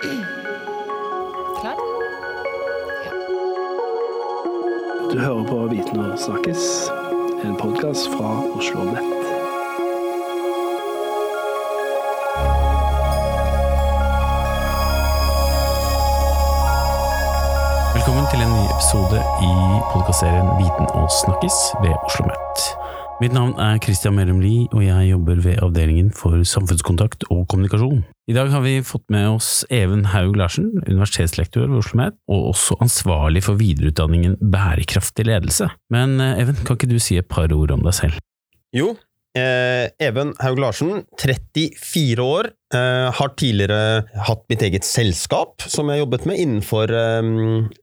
Klar? 0.00 1.76
Du 5.12 5.18
hører 5.18 5.44
på 5.44 5.66
Viten 5.70 5.98
og 6.00 6.18
snakkes, 6.18 6.62
en 7.44 7.56
podkast 7.60 8.08
fra 8.14 8.30
Oslo 8.56 8.84
Nett. 8.84 9.10
Velkommen 17.94 18.24
til 18.32 18.40
en 18.40 18.54
ny 18.56 18.64
episode 18.70 19.20
i 19.44 19.52
podkastserien 19.92 20.48
Viten 20.62 20.88
og 20.96 21.10
snakkes 21.20 21.58
ved 21.84 21.92
Oslo 22.06 22.24
Met. 22.30 22.64
Mitt 23.20 23.36
navn 23.36 23.52
er 23.60 23.76
Christian 23.84 24.16
Merum 24.16 24.40
Lie, 24.40 24.68
og 24.72 24.80
jeg 24.86 25.10
jobber 25.10 25.44
ved 25.44 25.60
Avdelingen 25.62 26.08
for 26.16 26.40
samfunnskontakt 26.44 27.28
og 27.28 27.44
kommunikasjon. 27.48 28.00
I 28.30 28.34
dag 28.36 28.46
har 28.52 28.60
vi 28.62 28.76
fått 28.86 29.08
med 29.10 29.26
oss 29.26 29.64
Even 29.74 30.04
Haug 30.12 30.36
Larsen, 30.38 30.68
universitetslektor 30.86 31.64
ved 31.64 31.72
Oslo 31.80 31.80
OsloMet, 31.80 32.18
og 32.30 32.52
også 32.52 32.76
ansvarlig 32.84 33.42
for 33.42 33.58
videreutdanningen 33.58 34.36
Bærekraftig 34.52 35.26
ledelse. 35.26 35.66
Men 35.90 36.20
eh, 36.22 36.38
Even, 36.38 36.60
kan 36.62 36.78
ikke 36.78 36.92
du 36.92 37.00
si 37.02 37.18
et 37.18 37.26
par 37.26 37.50
ord 37.50 37.74
om 37.74 37.82
deg 37.82 37.96
selv? 37.96 38.20
Jo, 38.76 38.92
eh, 39.34 39.90
Even 40.06 40.30
Haug 40.44 40.62
Larsen, 40.62 41.02
34 41.18 42.22
år, 42.22 42.52
eh, 42.70 43.08
har 43.18 43.34
tidligere 43.34 44.06
hatt 44.28 44.46
mitt 44.52 44.62
eget 44.62 44.86
selskap 44.86 45.66
som 45.66 45.90
jeg 45.90 46.04
jobbet 46.04 46.30
med 46.30 46.38
innenfor, 46.38 46.94
eh, 47.02 47.34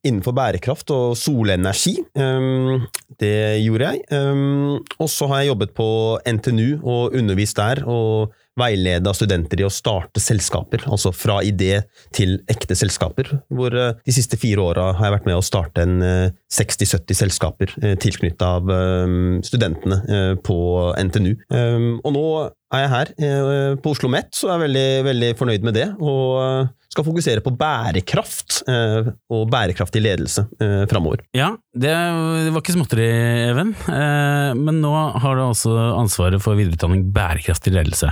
innenfor 0.08 0.40
bærekraft 0.40 0.95
og 0.95 1.20
solenergi. 1.20 1.98
Um, 2.16 2.88
det 3.20 3.59
gjorde 3.68 3.92
jeg. 3.92 4.08
Um, 4.16 4.80
og 4.95 5.12
så 5.12 5.28
har 5.28 5.44
jeg 5.44 5.52
jobbet 5.58 5.76
på 5.76 5.92
NTNU 6.23 6.70
og 6.88 7.20
undervist 7.20 7.59
der. 7.59 7.84
og 7.84 8.32
veileda 8.57 9.13
studenter 9.16 9.61
i 9.61 9.67
å 9.67 9.73
starte 9.73 10.22
selskaper, 10.23 10.86
altså 10.91 11.13
fra 11.16 11.39
idé 11.45 11.83
til 12.16 12.38
ekte 12.52 12.77
selskaper. 12.77 13.31
Hvor 13.53 13.75
uh, 13.75 13.94
de 14.03 14.16
siste 14.16 14.39
fire 14.39 14.64
åra 14.64 14.89
har 14.97 15.09
jeg 15.09 15.17
vært 15.17 15.30
med 15.30 15.39
å 15.39 15.45
starte 15.45 15.86
en 15.86 15.97
uh, 16.03 16.36
60-70 16.53 17.22
selskaper 17.23 17.73
tilknytta 17.77 18.17
tilknyttet 18.17 18.44
av 18.45 18.69
studentene 19.45 19.97
på 20.45 20.58
NTNU. 20.95 21.33
og 22.03 22.14
nå 22.16 22.23
er 22.73 22.83
jeg 22.83 22.91
her 22.91 23.11
eh, 23.23 23.75
på 23.80 23.94
Oslo 23.95 24.09
Met, 24.11 24.33
så 24.36 24.49
er 24.49 24.58
jeg 24.58 24.66
veldig, 24.66 24.88
veldig 25.08 25.30
fornøyd 25.39 25.67
med 25.67 25.77
det. 25.77 25.88
Og 26.03 26.39
eh, 26.42 26.71
skal 26.98 27.08
fokusere 27.08 27.44
på 27.45 27.53
bærekraft 27.58 28.62
eh, 28.70 29.12
og 29.34 29.45
bærekraftig 29.53 30.02
ledelse 30.03 30.48
framover. 30.90 31.22
Ja, 31.36 31.52
det, 31.78 31.94
var 32.52 32.62
ikke 32.62 32.73
småtteri, 32.73 33.06
Even. 33.48 33.73
Men 33.88 34.80
nå 34.81 34.92
har 35.22 35.38
du 35.38 35.44
altså 35.44 35.73
ansvaret 35.98 36.42
for 36.44 36.58
videreutdanning 36.58 37.06
bærekraftig 37.14 37.73
ledelse. 37.76 38.09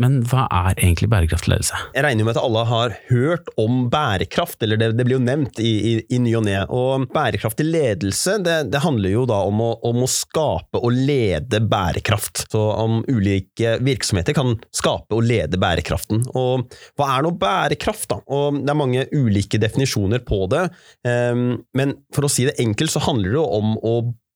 Men 0.00 0.20
hva 0.28 0.46
er 0.46 0.78
egentlig 0.78 1.08
bærekraftig 1.10 1.52
ledelse? 1.52 1.80
Jeg 1.96 2.04
regner 2.06 2.26
med 2.26 2.36
at 2.36 2.42
alle 2.42 2.64
har 2.68 2.94
hørt 3.08 3.50
om 3.60 3.88
bærekraft, 3.92 4.60
eller 4.64 4.80
det, 4.80 4.92
det 4.98 5.06
blir 5.08 5.18
jo 5.18 5.24
nevnt 5.24 5.60
i, 5.62 5.72
i, 5.90 5.94
i 6.14 6.20
ny 6.22 6.34
og 6.38 6.46
ne. 6.46 6.60
Og 6.70 7.08
bærekraftig 7.14 7.66
ledelse, 7.66 8.38
det, 8.44 8.58
det 8.72 8.84
handler 8.84 9.14
jo 9.14 9.26
da 9.28 9.40
om 9.48 9.64
å, 9.64 9.72
om 9.90 10.04
å 10.06 10.10
skape 10.10 10.80
og 10.80 10.94
lede 10.94 11.62
bærekraft. 11.66 12.46
Så 12.52 12.62
om 12.78 13.02
ulike 13.10 13.76
virksomheter 13.82 13.98
virksomheter 13.98 14.34
kan 14.36 14.58
skape 14.74 15.16
og 15.16 15.24
lede 15.26 15.58
bærekraften. 15.58 16.24
Og 16.34 16.68
hva 16.98 17.16
er 17.16 17.24
nå 17.24 17.32
bærekraft, 17.38 18.08
da? 18.10 18.20
Og 18.34 18.60
det 18.62 18.72
er 18.72 18.78
mange 18.78 19.06
ulike 19.14 19.60
definisjoner 19.60 20.22
på 20.26 20.44
det, 20.52 20.68
ehm, 21.08 21.60
men 21.78 21.94
for 22.14 22.28
å 22.28 22.32
si 22.32 22.46
det 22.48 22.58
enkelt 22.62 22.92
så 22.92 23.02
handler 23.06 23.38
det 23.38 23.44
om 23.44 23.76
å 23.80 23.94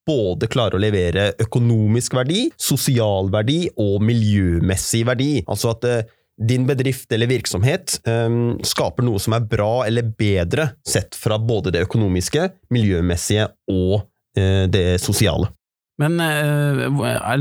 både 0.09 0.49
klare 0.51 0.75
å 0.77 0.83
levere 0.83 1.31
økonomisk 1.43 2.17
verdi, 2.19 2.49
sosial 2.59 3.31
verdi 3.31 3.67
og 3.81 4.03
miljømessig 4.03 5.05
verdi. 5.07 5.31
Altså 5.47 5.71
at 5.77 5.87
eh, 5.87 6.11
din 6.43 6.65
bedrift 6.67 7.13
eller 7.13 7.31
virksomhet 7.31 8.01
um, 8.09 8.57
skaper 8.67 9.05
noe 9.07 9.21
som 9.23 9.37
er 9.37 9.45
bra 9.47 9.85
eller 9.87 10.09
bedre 10.19 10.73
sett 10.83 11.15
fra 11.15 11.37
både 11.39 11.75
det 11.77 11.85
økonomiske, 11.87 12.49
miljømessige 12.75 13.47
og 13.71 14.01
uh, 14.03 14.65
det 14.73 14.97
sosiale. 15.05 15.53
Men 16.01 16.17
eh, 16.25 16.87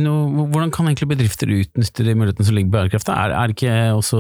noe, 0.04 0.48
hvordan 0.52 0.74
kan 0.76 0.90
egentlig 0.90 1.14
bedrifter 1.14 1.50
utnytte 1.56 2.04
de 2.06 2.16
mulighetene 2.18 2.46
som 2.46 2.58
ligger 2.58 2.70
i 2.70 2.76
bærekraft? 2.76 3.12
Er, 3.14 3.34
er 3.34 3.54
ikke 3.54 3.76
også, 3.96 4.20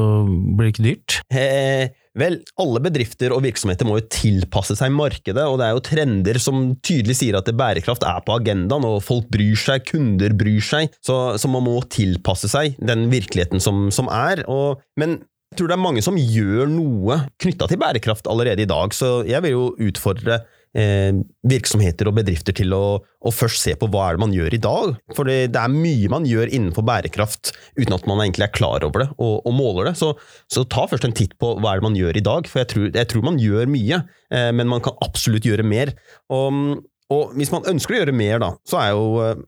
blir 0.55 0.69
det 0.69 0.71
ikke 0.71 0.85
dyrt? 0.87 1.17
Eh, 1.35 1.91
vel, 2.19 2.39
alle 2.59 2.81
bedrifter 2.83 3.33
og 3.35 3.43
virksomheter 3.45 3.87
må 3.87 3.97
jo 3.99 4.07
tilpasse 4.11 4.75
seg 4.79 4.93
markedet, 4.95 5.43
og 5.47 5.59
det 5.61 5.67
er 5.67 5.75
jo 5.75 5.83
trender 5.85 6.39
som 6.43 6.63
tydelig 6.83 7.17
sier 7.21 7.37
at 7.39 7.49
bærekraft 7.55 8.05
er 8.07 8.21
på 8.25 8.37
agendaen, 8.39 8.87
og 8.87 9.03
folk 9.05 9.29
bryr 9.31 9.57
seg, 9.59 9.85
kunder 9.87 10.35
bryr 10.37 10.63
seg, 10.65 10.93
så, 11.05 11.37
så 11.39 11.51
man 11.51 11.65
må 11.67 11.77
tilpasse 11.91 12.51
seg 12.51 12.79
den 12.81 13.07
virkeligheten 13.13 13.63
som, 13.63 13.89
som 13.95 14.11
er. 14.11 14.43
Og, 14.51 14.81
men 14.99 15.21
jeg 15.51 15.59
tror 15.59 15.71
det 15.71 15.75
er 15.75 15.83
mange 15.83 16.03
som 16.03 16.19
gjør 16.19 16.69
noe 16.71 17.21
knytta 17.43 17.67
til 17.67 17.79
bærekraft 17.81 18.29
allerede 18.31 18.63
i 18.63 18.69
dag, 18.71 18.93
så 18.95 19.19
jeg 19.27 19.43
vil 19.43 19.57
jo 19.57 19.69
utfordre 19.89 20.41
virksomheter 20.71 22.07
og 22.07 22.15
bedrifter 22.15 22.55
til 22.55 22.71
å, 22.71 23.01
å, 23.03 23.31
først 23.35 23.59
se 23.65 23.73
på 23.75 23.89
hva 23.91 24.05
er 24.07 24.15
det 24.15 24.23
man 24.23 24.35
gjør 24.35 24.55
i 24.55 24.61
dag. 24.63 24.93
For 25.17 25.27
det, 25.27 25.51
det, 25.51 25.59
er 25.59 25.73
mye 25.73 26.11
man 26.13 26.27
gjør 26.27 26.47
innenfor 26.47 26.85
bærekraft 26.87 27.51
uten 27.75 27.95
at 27.97 28.07
man 28.07 28.23
egentlig 28.23 28.47
er 28.47 28.53
klar 28.55 28.85
over 28.87 29.03
det 29.03 29.09
og, 29.17 29.41
og 29.43 29.57
måler 29.57 29.89
det. 29.89 29.97
Så, 29.99 30.13
så, 30.51 30.63
ta 30.63 30.85
først 30.87 31.07
en 31.07 31.17
titt 31.17 31.35
på 31.41 31.57
hva 31.59 31.73
er 31.73 31.81
det 31.81 31.87
man 31.89 31.99
gjør 31.99 32.21
i 32.21 32.23
dag, 32.23 32.47
for 32.47 32.63
jeg 32.63 32.71
tror, 32.71 32.87
jeg 32.95 33.11
tror 33.11 33.27
man 33.27 33.41
gjør 33.41 33.73
mye, 33.73 33.99
eh, 34.31 34.49
men 34.55 34.71
man 34.71 34.83
kan 34.85 34.95
absolutt 35.03 35.47
gjøre 35.49 35.67
mer. 35.67 35.91
Og, 36.31 36.79
og 37.11 37.33
hvis 37.35 37.51
man 37.51 37.65
ønsker 37.67 37.95
å 37.95 37.99
gjøre 37.99 38.15
mer, 38.15 38.39
da, 38.41 38.51
så 38.67 38.79
er 38.79 38.91
jo, 38.95 39.07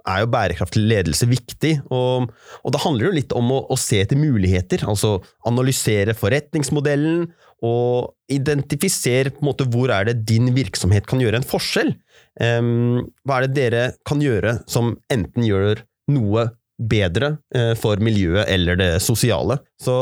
er 0.10 0.24
jo 0.24 0.32
bærekraftig 0.34 0.84
ledelse 0.84 1.28
viktig. 1.30 1.74
Og, 1.94 2.28
og, 2.60 2.74
da 2.76 2.82
handler 2.84 3.10
det 3.10 3.22
litt 3.22 3.36
om 3.38 3.54
å, 3.56 3.62
å, 3.72 3.78
se 3.80 4.02
etter 4.04 4.20
muligheter, 4.20 4.84
altså 4.90 5.16
analysere 5.48 6.16
forretningsmodellen 6.18 7.30
og 7.64 8.34
identifisere 8.34 9.32
på 9.32 9.44
en 9.44 9.50
måte 9.52 9.68
hvor 9.72 9.94
er 9.96 10.10
det 10.10 10.26
din 10.28 10.52
virksomhet 10.56 11.08
kan 11.08 11.24
gjøre 11.24 11.40
en 11.40 11.48
forskjell. 11.48 11.94
Um, 12.42 13.06
hva 13.24 13.40
er 13.40 13.48
det 13.48 13.56
dere 13.56 13.86
kan 14.08 14.24
gjøre 14.24 14.58
som 14.68 14.98
enten 15.14 15.48
gjør 15.48 15.86
noe 16.12 16.50
bedre 16.84 17.38
uh, 17.56 17.72
for 17.80 18.02
miljøet 18.04 18.50
eller 18.52 18.80
det 18.82 18.92
sosiale? 19.06 19.62
Så 19.80 19.96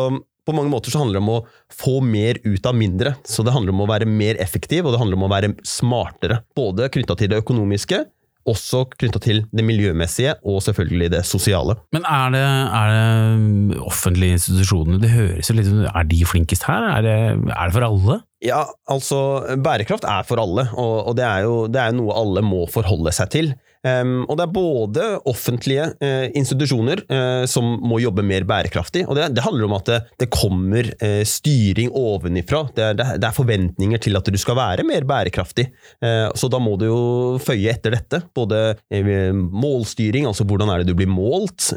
på 0.52 0.60
mange 0.60 0.74
måter 0.74 0.94
så 0.94 1.02
handler 1.02 1.20
det 1.20 1.26
om 1.26 1.36
å 1.38 1.42
få 1.74 2.00
mer 2.06 2.40
ut 2.46 2.66
av 2.68 2.78
mindre. 2.78 3.16
Så 3.28 3.46
det 3.48 3.56
handler 3.56 3.76
om 3.76 3.86
å 3.86 3.92
være 3.92 4.10
mer 4.10 4.40
effektiv, 4.44 4.86
og 4.86 4.96
det 4.96 5.02
handler 5.02 5.20
om 5.20 5.28
å 5.28 5.32
være 5.32 5.54
smartere. 5.68 6.42
Både 6.58 6.92
knytta 6.94 7.18
til 7.20 7.32
det 7.32 7.42
økonomiske, 7.44 8.04
også 8.50 8.86
knytta 8.96 9.20
til 9.22 9.44
det 9.54 9.64
miljømessige 9.66 10.34
og 10.50 10.62
selvfølgelig 10.66 11.12
det 11.14 11.22
sosiale. 11.30 11.76
Men 11.94 12.06
er 12.10 12.34
det, 12.34 12.44
er 12.80 12.94
det 12.96 13.82
offentlige 13.86 14.38
institusjoner, 14.40 14.98
det 15.02 15.12
høres 15.14 15.52
jo 15.52 15.58
litt 15.58 15.70
ut 15.70 15.86
Er 15.92 16.08
de 16.10 16.22
flinkest 16.26 16.66
her? 16.70 16.88
Er 16.96 17.06
det, 17.06 17.18
er 17.54 17.70
det 17.70 17.76
for 17.76 17.86
alle? 17.86 18.18
Ja, 18.42 18.64
altså 18.90 19.20
bærekraft 19.62 20.08
er 20.10 20.26
for 20.26 20.42
alle, 20.42 20.66
og, 20.74 20.96
og 21.12 21.18
det, 21.20 21.28
er 21.28 21.46
jo, 21.46 21.58
det 21.70 21.84
er 21.84 21.94
noe 21.94 22.16
alle 22.18 22.42
må 22.46 22.64
forholde 22.74 23.14
seg 23.14 23.30
til. 23.36 23.54
Um, 23.81 24.28
og 24.30 24.38
det 24.38 24.46
er 24.46 24.53
både 24.53 25.06
offentlige 25.30 25.88
uh, 26.03 26.28
institusjoner 26.38 27.02
uh, 27.09 27.46
som 27.50 27.66
må 27.81 27.97
jobbe 28.03 28.22
mer 28.25 28.46
bærekraftig, 28.46 29.08
og 29.08 29.18
det, 29.18 29.31
det 29.34 29.46
handler 29.46 29.66
om 29.66 29.74
at 29.80 29.90
det, 29.90 30.00
det 30.22 30.28
kommer 30.34 30.92
uh, 31.02 31.24
styring 31.25 31.90
ovenifra. 31.97 32.64
Det 32.78 32.86
er, 32.91 33.00
det 33.00 33.25
er, 33.25 33.34
forventninger 33.34 34.02
til 34.03 34.20
at 34.20 34.30
du 34.30 34.38
skal 34.38 34.59
være 34.59 34.86
mer 34.86 35.06
bærekraftig. 35.08 35.64
så 36.02 36.47
da 36.52 36.59
må 36.59 36.74
du 36.78 36.84
jo 36.86 37.02
føye 37.41 37.72
etter 37.72 37.94
dette. 37.96 38.20
Både 38.36 38.75
målstyring, 39.31 40.28
altså 40.28 40.44
hvordan 40.47 40.70
er 40.70 40.81
det 40.81 40.91
du 40.91 40.97
blir 41.00 41.09
målt, 41.09 41.70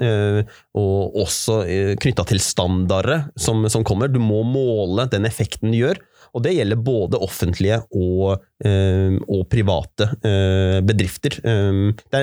og 0.74 1.18
også 1.22 1.60
uh, 1.62 1.92
knytta 2.02 2.26
til 2.28 2.42
standarder 2.42 3.28
som, 3.38 3.62
som 3.70 3.86
kommer. 3.86 4.10
Du 4.10 4.20
må 4.22 4.42
måle 4.48 5.06
den 5.12 5.28
effekten 5.30 5.72
du 5.72 5.78
gjør. 5.84 6.02
Og 6.34 6.42
det 6.42 6.56
gjelder 6.56 6.80
både 6.82 7.20
offentlige 7.22 7.78
og, 7.94 8.42
øh, 8.66 9.18
og 9.30 9.44
private 9.50 10.10
øh, 10.26 10.80
bedrifter. 10.86 11.38
Um, 11.46 11.92
det, 12.10 12.22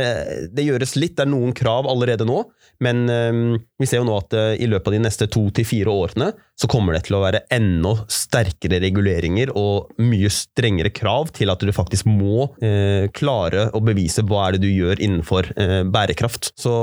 det, 0.51 0.65
gjøres 0.67 0.97
litt, 0.99 1.15
det 1.15 1.25
er 1.25 1.31
noen 1.31 1.55
krav 1.55 1.87
allerede 1.89 2.27
nå, 2.27 2.43
men 2.83 3.05
um, 3.07 3.59
vi 3.79 3.87
ser 3.87 4.01
jo 4.01 4.07
nå 4.07 4.17
at 4.19 4.35
uh, 4.35 4.53
i 4.59 4.67
løpet 4.69 4.91
av 4.91 4.97
de 4.97 5.03
neste 5.05 5.27
to 5.31 5.45
til 5.55 5.67
fire 5.67 5.93
årene 5.93 6.31
så 6.61 6.69
kommer 6.69 6.93
det 6.93 7.05
til 7.07 7.17
å 7.17 7.23
være 7.23 7.43
enda 7.53 7.93
sterkere 8.11 8.81
reguleringer 8.83 9.53
og 9.57 9.95
mye 10.03 10.29
strengere 10.33 10.91
krav 10.93 11.31
til 11.33 11.49
at 11.53 11.63
du 11.63 11.71
faktisk 11.73 12.09
må 12.09 12.49
uh, 12.51 13.07
klare 13.15 13.69
å 13.71 13.81
bevise 13.85 14.25
hva 14.27 14.47
er 14.47 14.57
det 14.57 14.65
du 14.65 14.69
gjør 14.69 14.99
innenfor 15.01 15.53
bærekraft. 15.91 16.51
Så 16.59 16.73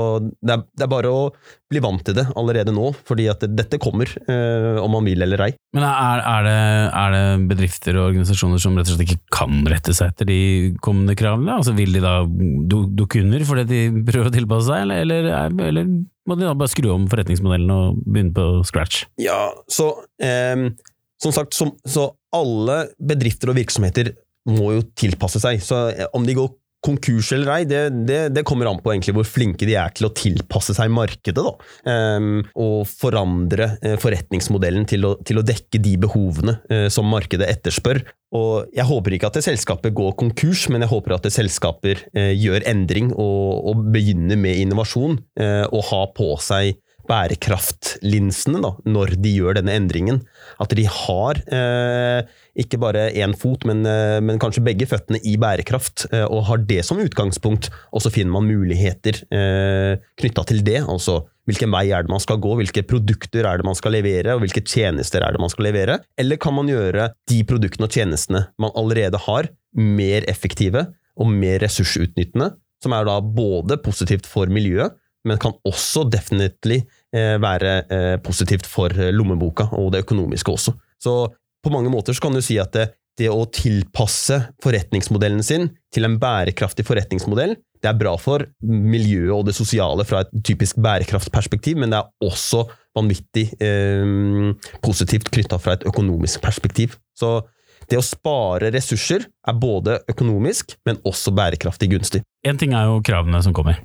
det 0.41 0.53
er, 0.55 0.63
det 0.77 0.85
er, 0.85 0.91
bare 0.91 1.11
å 1.13 1.21
bli 1.69 1.81
vant 1.83 2.01
til 2.05 2.15
det 2.17 2.25
allerede 2.39 2.73
nå, 2.73 2.89
fordi 3.07 3.27
at 3.31 3.43
dette 3.53 3.79
kommer, 3.81 4.09
om 4.81 4.91
man 4.95 5.05
vil 5.05 5.21
eller 5.21 5.43
ei. 5.45 5.51
Men 5.75 5.85
er, 5.85 6.23
er, 6.25 6.45
det, 6.47 6.55
er, 6.97 7.13
det, 7.13 7.18
bedrifter 7.49 7.97
og 7.99 8.11
organisasjoner 8.11 8.61
som 8.61 8.77
rett 8.77 8.89
og 8.89 8.95
slett 8.95 9.05
ikke 9.07 9.33
kan 9.33 9.63
rette 9.69 9.95
seg 9.95 10.13
etter 10.13 10.29
de 10.29 10.39
kommende 10.83 11.15
kravene? 11.19 11.57
Altså 11.57 11.75
Vil 11.77 11.95
de 11.95 12.03
da 12.03 12.19
dukke 12.25 13.23
under 13.23 13.45
fordi 13.47 13.65
de 13.69 13.81
prøver 14.07 14.31
å 14.31 14.35
tilpasse 14.35 14.69
seg, 14.69 14.85
eller, 14.85 15.03
eller, 15.03 15.67
eller 15.69 15.91
må 16.29 16.37
de 16.37 16.45
da 16.45 16.55
bare 16.57 16.71
skru 16.71 16.91
om 16.93 17.09
forretningsmodellen 17.09 17.73
og 17.73 17.99
begynne 18.05 18.35
på 18.35 18.47
scratch? 18.67 19.03
Ja, 19.21 19.49
så 19.71 19.91
eh, 20.21 20.69
som 21.19 21.35
sagt, 21.35 21.57
som, 21.57 21.73
så 21.87 22.11
alle 22.35 22.83
bedrifter 23.01 23.51
og 23.51 23.57
virksomheter 23.59 24.13
må 24.49 24.73
jo 24.77 24.85
tilpasse 24.97 25.41
seg. 25.41 25.61
Så 25.63 25.89
eh, 25.91 26.07
om 26.15 26.25
de 26.27 26.37
går 26.37 26.51
konkurs 26.85 27.31
eller 27.35 27.51
ei, 27.57 27.65
det, 27.67 27.81
det, 28.07 28.19
det, 28.35 28.45
kommer 28.47 28.69
an 28.69 28.79
på 28.83 28.93
egentlig 28.93 29.15
hvor 29.17 29.27
flinke 29.27 29.67
de 29.67 29.75
er 29.79 29.91
til 29.95 30.07
å 30.07 30.13
tilpasse 30.15 30.75
seg 30.77 30.91
markedet. 30.93 31.43
Da. 31.43 31.53
Um, 32.15 32.41
og 32.59 32.87
forandre 32.87 33.73
uh, 33.83 33.95
forretningsmodellen 33.99 34.87
til 34.89 35.07
å, 35.09 35.13
til 35.25 35.41
å, 35.41 35.45
dekke 35.45 35.81
de 35.83 35.95
behovene 36.01 36.59
uh, 36.71 36.87
som 36.91 37.09
markedet 37.11 37.49
etterspør. 37.51 38.03
Og 38.35 38.69
Jeg 38.75 38.85
håper 38.85 39.15
ikke 39.15 39.31
at 39.31 39.39
det 39.39 39.45
selskapet 39.47 39.95
går 39.97 40.13
konkurs, 40.19 40.67
men 40.71 40.85
jeg 40.85 40.91
håper 40.91 41.17
at 41.17 41.25
det 41.27 41.33
selskaper 41.35 42.05
uh, 42.15 42.31
gjør 42.31 42.67
endring 42.69 43.11
og, 43.15 43.65
og, 43.71 43.87
begynner 43.89 44.39
med 44.39 44.59
innovasjon, 44.61 45.17
og 45.39 45.81
har 45.89 46.09
på 46.15 46.33
seg 46.43 46.77
bærekraftlinsene 47.09 48.61
da, 48.63 48.73
når 48.85 49.15
de 49.21 49.31
gjør 49.39 49.57
denne 49.57 49.75
endringen. 49.79 50.21
At 50.61 50.73
de 50.77 50.85
har 50.89 51.39
eh, 51.55 52.29
ikke 52.59 52.79
bare 52.81 53.07
én 53.17 53.33
fot, 53.37 53.65
men, 53.69 53.81
eh, 53.87 54.19
men, 54.23 54.39
kanskje 54.41 54.63
begge 54.65 54.87
føttene 54.89 55.21
i 55.25 55.35
bærekraft, 55.41 56.07
eh, 56.13 56.25
og 56.27 56.45
har 56.49 56.61
det 56.69 56.83
som 56.85 57.01
utgangspunkt. 57.01 57.71
Og 57.93 58.05
så 58.05 58.13
finner 58.13 58.35
man 58.35 58.49
muligheter 58.49 59.23
eh, 59.33 59.97
knytta 60.21 60.45
til 60.49 60.63
det. 60.65 60.83
altså 60.85 61.23
Hvilken 61.49 61.73
vei 61.73 61.87
er 61.89 62.05
det 62.05 62.13
man 62.13 62.21
skal 62.21 62.37
gå, 62.41 62.53
hvilke 62.59 62.85
produkter 62.85 63.47
er 63.49 63.57
det 63.57 63.65
man 63.65 63.77
skal 63.77 63.95
levere, 63.97 64.35
og 64.35 64.43
hvilke 64.43 64.61
tjenester 64.61 65.25
er 65.25 65.33
det 65.33 65.41
man 65.41 65.49
skal 65.49 65.65
levere? 65.71 65.99
Eller 66.19 66.37
kan 66.41 66.53
man 66.53 66.69
gjøre 66.69 67.09
de 67.31 67.41
produktene 67.49 67.89
og 67.89 67.95
tjenestene 67.95 68.45
man 68.61 68.75
allerede 68.77 69.17
har, 69.25 69.49
mer 69.73 70.25
effektive 70.29 70.87
og 71.17 71.29
mer 71.33 71.63
ressursutnyttende? 71.65 72.53
Som 72.83 72.93
er 72.95 73.07
da 73.09 73.17
både 73.19 73.79
positivt 73.83 74.29
for 74.29 74.51
miljøet, 74.53 74.93
men 75.29 75.41
kan 75.41 75.55
også 75.67 76.07
definitivt 76.11 76.89
eh, 77.15 77.35
være 77.41 77.75
eh, 77.89 78.15
positivt 78.25 78.67
for 78.69 78.93
lommeboka 79.13 79.69
og 79.77 79.93
det 79.93 80.03
økonomiske 80.05 80.53
også. 80.53 80.75
Så 80.99 81.15
på 81.63 81.73
mange 81.73 81.91
måter 81.91 82.15
så 82.15 82.25
kan 82.25 82.35
du 82.35 82.41
si 82.43 82.57
at 82.61 82.73
det, 82.75 82.89
det 83.19 83.29
å 83.31 83.47
tilpasse 83.51 84.37
forretningsmodellen 84.63 85.43
sin 85.43 85.69
til 85.93 86.07
en 86.07 86.17
bærekraftig 86.21 86.85
forretningsmodell, 86.87 87.57
det 87.79 87.87
er 87.87 87.99
bra 87.99 88.15
for 88.19 88.43
miljøet 88.63 89.35
og 89.35 89.45
det 89.47 89.55
sosiale 89.55 90.03
fra 90.07 90.23
et 90.25 90.31
typisk 90.45 90.79
bærekraftperspektiv, 90.83 91.79
men 91.79 91.93
det 91.93 92.01
er 92.01 92.27
også 92.27 92.65
vanvittig 92.97 93.45
eh, 93.63 94.51
positivt 94.83 95.31
knytta 95.31 95.59
fra 95.61 95.77
et 95.77 95.87
økonomisk 95.87 96.43
perspektiv. 96.43 96.97
Så 97.15 97.37
det 97.89 97.99
å 97.99 98.05
spare 98.05 98.71
ressurser 98.75 99.23
er 99.25 99.55
både 99.57 99.99
økonomisk, 100.11 100.75
men 100.85 100.99
også 101.07 101.33
bærekraftig 101.35 101.89
gunstig. 101.93 102.21
Én 102.47 102.59
ting 102.59 102.75
er 102.75 102.89
jo 102.91 102.99
kravene 103.05 103.41
som 103.45 103.55
kommer. 103.55 103.79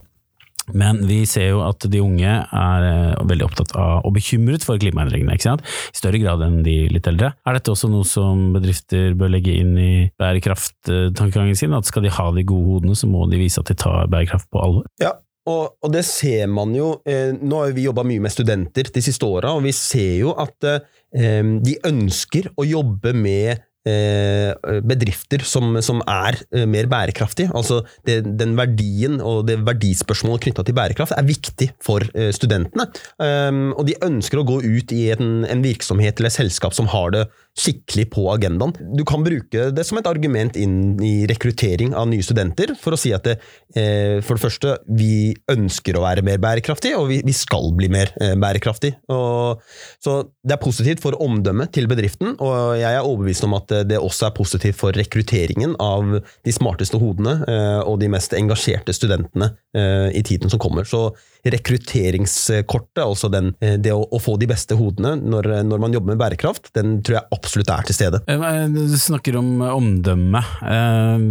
Men 0.72 1.02
vi 1.08 1.20
ser 1.28 1.50
jo 1.50 1.60
at 1.66 1.84
de 1.90 2.00
unge 2.00 2.30
er 2.44 2.86
eh, 2.88 3.24
veldig 3.28 3.46
opptatt 3.48 3.74
av 3.76 4.06
og 4.06 4.14
bekymret 4.16 4.64
for 4.64 4.80
klimaendringene, 4.80 5.36
ikke 5.36 5.50
sant? 5.50 5.64
i 5.64 5.98
større 5.98 6.20
grad 6.22 6.44
enn 6.46 6.62
de 6.64 6.76
litt 6.92 7.08
eldre. 7.10 7.34
Er 7.44 7.58
dette 7.58 7.74
også 7.74 7.90
noe 7.92 8.06
som 8.08 8.46
bedrifter 8.54 9.12
bør 9.18 9.34
legge 9.34 9.54
inn 9.60 9.74
i 9.80 9.92
bærekrafttankegangen 10.20 11.58
sin? 11.58 11.76
At 11.76 11.90
skal 11.90 12.06
de 12.06 12.14
ha 12.14 12.30
de 12.34 12.46
gode 12.48 12.78
hodene, 12.78 12.96
så 12.96 13.10
må 13.10 13.26
de 13.30 13.42
vise 13.42 13.60
at 13.60 13.70
de 13.70 13.76
tar 13.84 14.08
bærekraft 14.12 14.48
på 14.52 14.62
alvor? 14.62 14.88
Ja, 15.02 15.12
og, 15.44 15.76
og, 15.82 15.90
det 15.92 16.06
ser 16.08 16.46
man 16.48 16.72
jo 16.72 17.02
eh, 17.04 17.34
Nå 17.36 17.58
har 17.60 17.74
vi 17.76 17.84
jobba 17.84 18.00
mye 18.08 18.22
med 18.24 18.32
studenter 18.32 18.88
de 18.88 19.02
siste 19.04 19.28
åra, 19.28 19.52
og 19.52 19.66
vi 19.66 19.74
ser 19.76 20.22
jo 20.22 20.32
at 20.40 20.70
eh, 20.70 21.44
de 21.60 21.76
ønsker 21.84 22.48
å 22.56 22.64
jobbe 22.64 23.12
med 23.12 23.60
bedrifter 23.84 25.44
som, 25.44 25.76
som, 25.84 26.00
er 26.08 26.38
eh, 26.54 26.64
mer 26.68 26.88
bærekraftige. 26.90 27.50
Altså 27.54 27.82
det, 28.08 28.22
den 28.40 28.56
verdien 28.56 29.20
og 29.20 29.44
det 29.48 29.58
verdispørsmålet 29.66 30.46
knytta 30.46 30.64
til 30.64 30.76
bærekraft 30.76 31.16
er 31.16 31.28
viktig 31.28 31.70
for 31.84 32.04
eh, 32.14 32.32
studentene. 32.34 32.88
Um, 33.20 33.72
og 33.76 33.84
de 33.88 33.98
ønsker 34.04 34.40
å 34.40 34.46
gå 34.48 34.60
ut 34.64 34.94
i 34.94 35.08
en, 35.14 35.44
en 35.48 35.64
virksomhet 35.64 36.18
eller 36.18 36.32
et 36.32 36.38
selskap 36.38 36.76
som 36.76 36.88
har 36.92 37.12
det 37.14 37.26
skikkelig 37.54 38.08
på 38.10 38.26
agendaen. 38.32 38.74
Du 38.98 39.04
kan 39.06 39.22
bruke 39.24 39.68
det 39.70 39.84
som 39.86 39.98
et 40.00 40.08
argument 40.10 40.56
inn 40.58 40.98
i 41.04 41.26
rekruttering 41.30 41.94
av 41.94 42.08
nye 42.10 42.24
studenter, 42.24 42.74
for 42.80 42.96
å 42.96 42.98
si 42.98 43.12
at 43.14 43.28
det, 43.28 43.36
eh, 43.78 44.18
for 44.24 44.34
det 44.34 44.42
første, 44.42 44.72
vi 44.90 45.34
ønsker 45.52 45.94
å 45.94 46.02
være 46.02 46.24
mer 46.26 46.40
bærekraftig, 46.42 46.96
og 46.98 47.06
vi, 47.12 47.20
vi 47.24 47.34
skal 47.36 47.70
bli 47.78 47.90
mer 47.94 48.10
eh, 48.20 48.34
bærekraftig. 48.34 48.90
Og, 49.14 49.62
så 50.02 50.16
det 50.42 50.56
er 50.56 50.62
positivt 50.64 51.04
for 51.04 51.14
omdømmet 51.22 51.70
til 51.76 51.86
bedriften, 51.90 52.34
og 52.42 52.74
jeg 52.80 52.90
er 52.90 53.06
overbevist 53.06 53.46
om 53.46 53.54
at 53.60 53.70
det 53.86 54.02
også 54.02 54.28
er 54.28 54.34
positivt 54.34 54.80
for 54.80 54.96
rekrutteringen 54.96 55.76
av 55.82 56.18
de 56.18 56.54
smarteste 56.54 56.98
hodene 56.98 57.38
eh, 57.46 57.80
og 57.86 58.00
de 58.02 58.10
mest 58.10 58.34
engasjerte 58.34 58.94
studentene 58.96 59.52
eh, 59.76 60.10
i 60.18 60.24
tiden 60.26 60.50
som 60.50 60.58
kommer. 60.62 60.88
Så 60.88 61.06
rekrutteringskortet, 61.44 63.02
altså 63.04 63.30
den, 63.32 63.52
eh, 63.60 63.76
det 63.80 63.94
å, 63.94 64.02
å, 64.04 64.20
få 64.22 64.36
de 64.40 64.48
beste 64.50 64.76
hodene 64.78 65.14
når, 65.20 65.50
når, 65.68 65.82
man 65.82 65.94
jobber 65.94 66.14
med 66.14 66.22
bærekraft, 66.22 66.72
den 66.76 66.98
tror 67.04 67.20
jeg 67.20 67.28
absolutt 67.30 67.43
er 67.44 67.86
til 67.88 67.96
stede. 67.96 68.20
Eh, 68.30 68.64
du 68.72 68.96
snakker 69.00 69.38
om 69.40 69.62
omdømme. 69.64 70.42
Eh, 70.64 71.26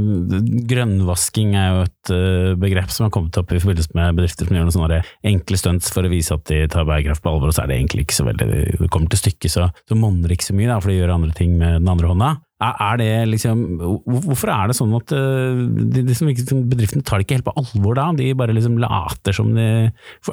grønnvasking 0.69 1.57
er 1.59 1.69
jo 1.71 1.83
et 1.87 2.13
begrep 2.59 2.91
som 2.91 3.07
har 3.07 3.13
kommet 3.15 3.37
opp 3.39 3.51
i 3.51 3.61
forbindelse 3.61 3.95
med 3.97 4.17
bedrifter 4.17 4.47
som 4.47 4.57
gjør 4.57 4.67
noen 4.67 4.75
sånne 4.75 5.01
enkle 5.33 5.59
stunts 5.59 5.91
for 5.93 6.05
å 6.05 6.11
vise 6.11 6.35
at 6.35 6.45
de 6.49 6.63
tar 6.71 6.87
bærekraft 6.87 7.23
på 7.23 7.31
alvor, 7.31 7.51
og 7.51 7.55
så 7.55 7.63
er 7.63 7.71
det 7.71 7.79
egentlig 7.79 8.07
ikke 8.07 8.19
så 8.19 8.27
veldig 8.27 8.49
Det 8.53 8.89
kommer 8.91 9.11
til 9.11 9.23
stykket, 9.23 9.51
så, 9.53 9.69
så 9.89 9.97
monner 9.97 10.29
det 10.29 10.39
ikke 10.39 10.51
så 10.51 10.57
mye, 10.57 10.71
da, 10.71 10.79
for 10.83 10.91
de 10.91 10.99
gjør 10.99 11.15
andre 11.15 11.37
ting 11.37 11.55
med 11.59 11.79
den 11.79 11.93
andre 11.93 12.11
hånda. 12.11 12.33
Er 12.63 12.99
det 13.01 13.11
liksom, 13.31 13.63
hvorfor 14.05 14.51
er 14.53 14.69
det 14.69 14.77
sånn 14.77 14.93
at 14.97 15.11
de, 15.13 16.03
de, 16.03 16.15
de, 16.15 16.57
bedriftene 16.71 17.03
tar 17.05 17.19
det 17.19 17.27
ikke 17.27 17.39
helt 17.39 17.47
på 17.47 17.55
alvor 17.59 17.97
da? 17.99 18.07
De 18.17 18.29
bare 18.37 18.55
liksom 18.55 18.77
later 18.81 19.35
som 19.35 19.51
de 19.55 19.67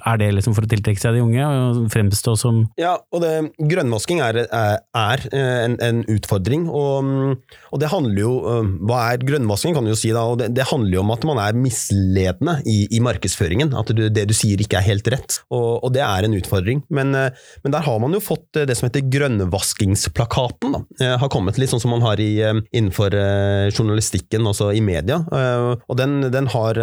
Er 0.06 0.20
det 0.20 0.30
liksom 0.36 0.54
for 0.56 0.66
å 0.66 0.70
tiltrekke 0.70 1.00
seg 1.02 1.16
de 1.16 1.24
unge 1.24 1.46
og 1.46 1.80
fremstå 1.92 2.36
som 2.38 2.62
Ja, 2.80 2.96
og 3.10 3.24
det, 3.24 3.32
grønnvasking 3.70 4.22
er, 4.24 4.42
er, 4.46 4.78
er 4.96 5.24
eh, 5.32 5.56
en, 5.66 5.76
en, 5.84 6.02
utfordring. 6.10 6.66
Og, 6.68 7.36
og, 7.70 7.80
det 7.82 7.90
handler 7.92 8.22
jo 8.22 8.32
eh, 8.50 8.70
Hva 8.88 9.00
er 9.12 9.26
grønnvasking, 9.26 9.76
kan 9.76 9.86
du 9.86 9.92
jo 9.92 9.98
si 9.98 10.12
da? 10.14 10.24
det, 10.38 10.50
det 10.56 10.68
handler 10.70 10.98
jo 10.98 11.04
om 11.04 11.14
at 11.14 11.26
man 11.28 11.42
er 11.42 11.58
misledende 11.58 12.58
i, 12.68 12.84
i 12.96 13.02
markedsføringen. 13.04 13.74
At 13.78 13.92
du, 13.96 14.06
det 14.12 14.26
du 14.30 14.36
sier 14.36 14.60
ikke 14.62 14.80
er 14.80 14.88
helt 14.90 15.10
rett. 15.12 15.40
Og, 15.50 15.80
og, 15.80 15.90
det 15.94 16.04
er 16.06 16.26
en 16.26 16.36
utfordring. 16.36 16.84
Men, 16.92 17.12
men, 17.14 17.72
der 17.72 17.84
har 17.86 17.98
man 18.02 18.14
jo 18.14 18.22
fått 18.22 18.62
det 18.68 18.76
som 18.78 18.88
heter 18.88 19.06
grønnvaskingsplakaten. 19.10 20.76
da, 20.76 21.12
har 21.20 21.32
kommet 21.32 21.58
litt 21.60 21.72
sånn 21.72 21.82
som 21.82 21.92
man 21.94 22.04
har 22.04 22.19
i, 22.22 22.30
eh, 22.44 22.60
innenfor 22.76 23.14
eh, 23.16 23.68
journalistikken, 23.70 24.46
altså 24.46 24.70
i 24.76 24.82
media. 24.84 25.20
Eh, 25.32 25.74
og 25.86 25.98
den, 25.98 26.20
den 26.32 26.48
har, 26.52 26.78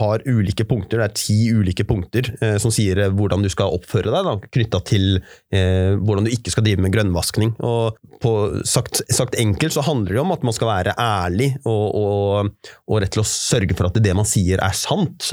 har, 0.00 0.24
ulike 0.26 0.66
punkter, 0.68 1.00
det 1.00 1.08
er 1.08 1.16
ti 1.16 1.38
ulike 1.54 1.86
punkter 1.88 2.32
som 2.60 2.72
sier 2.74 2.98
hvordan 3.14 3.44
du 3.44 3.48
skal 3.52 3.72
oppføre 3.74 4.12
deg, 4.12 4.46
knytta 4.54 4.80
til 4.86 5.06
hvordan 5.50 6.26
du 6.26 6.32
ikke 6.32 6.52
skal 6.52 6.64
drive 6.66 6.82
med 6.84 6.92
grønnvaskning. 6.94 7.52
Og 7.66 7.96
på, 8.22 8.32
sagt, 8.68 9.02
sagt, 9.12 9.38
enkelt 9.40 9.74
så 9.74 9.84
handler 9.86 10.16
det 10.16 10.22
om 10.22 10.34
at 10.34 10.44
man 10.46 10.56
skal 10.56 10.70
være 10.70 10.94
ærlig 11.00 11.52
og, 11.64 11.86
og, 12.00 12.70
og 12.90 13.02
rett 13.02 13.14
til 13.14 13.24
å 13.24 13.28
sørge 13.28 13.76
for 13.78 13.88
at 13.88 14.00
det 14.02 14.14
man 14.16 14.28
sier 14.28 14.62
er 14.64 14.76
sant. 14.76 15.32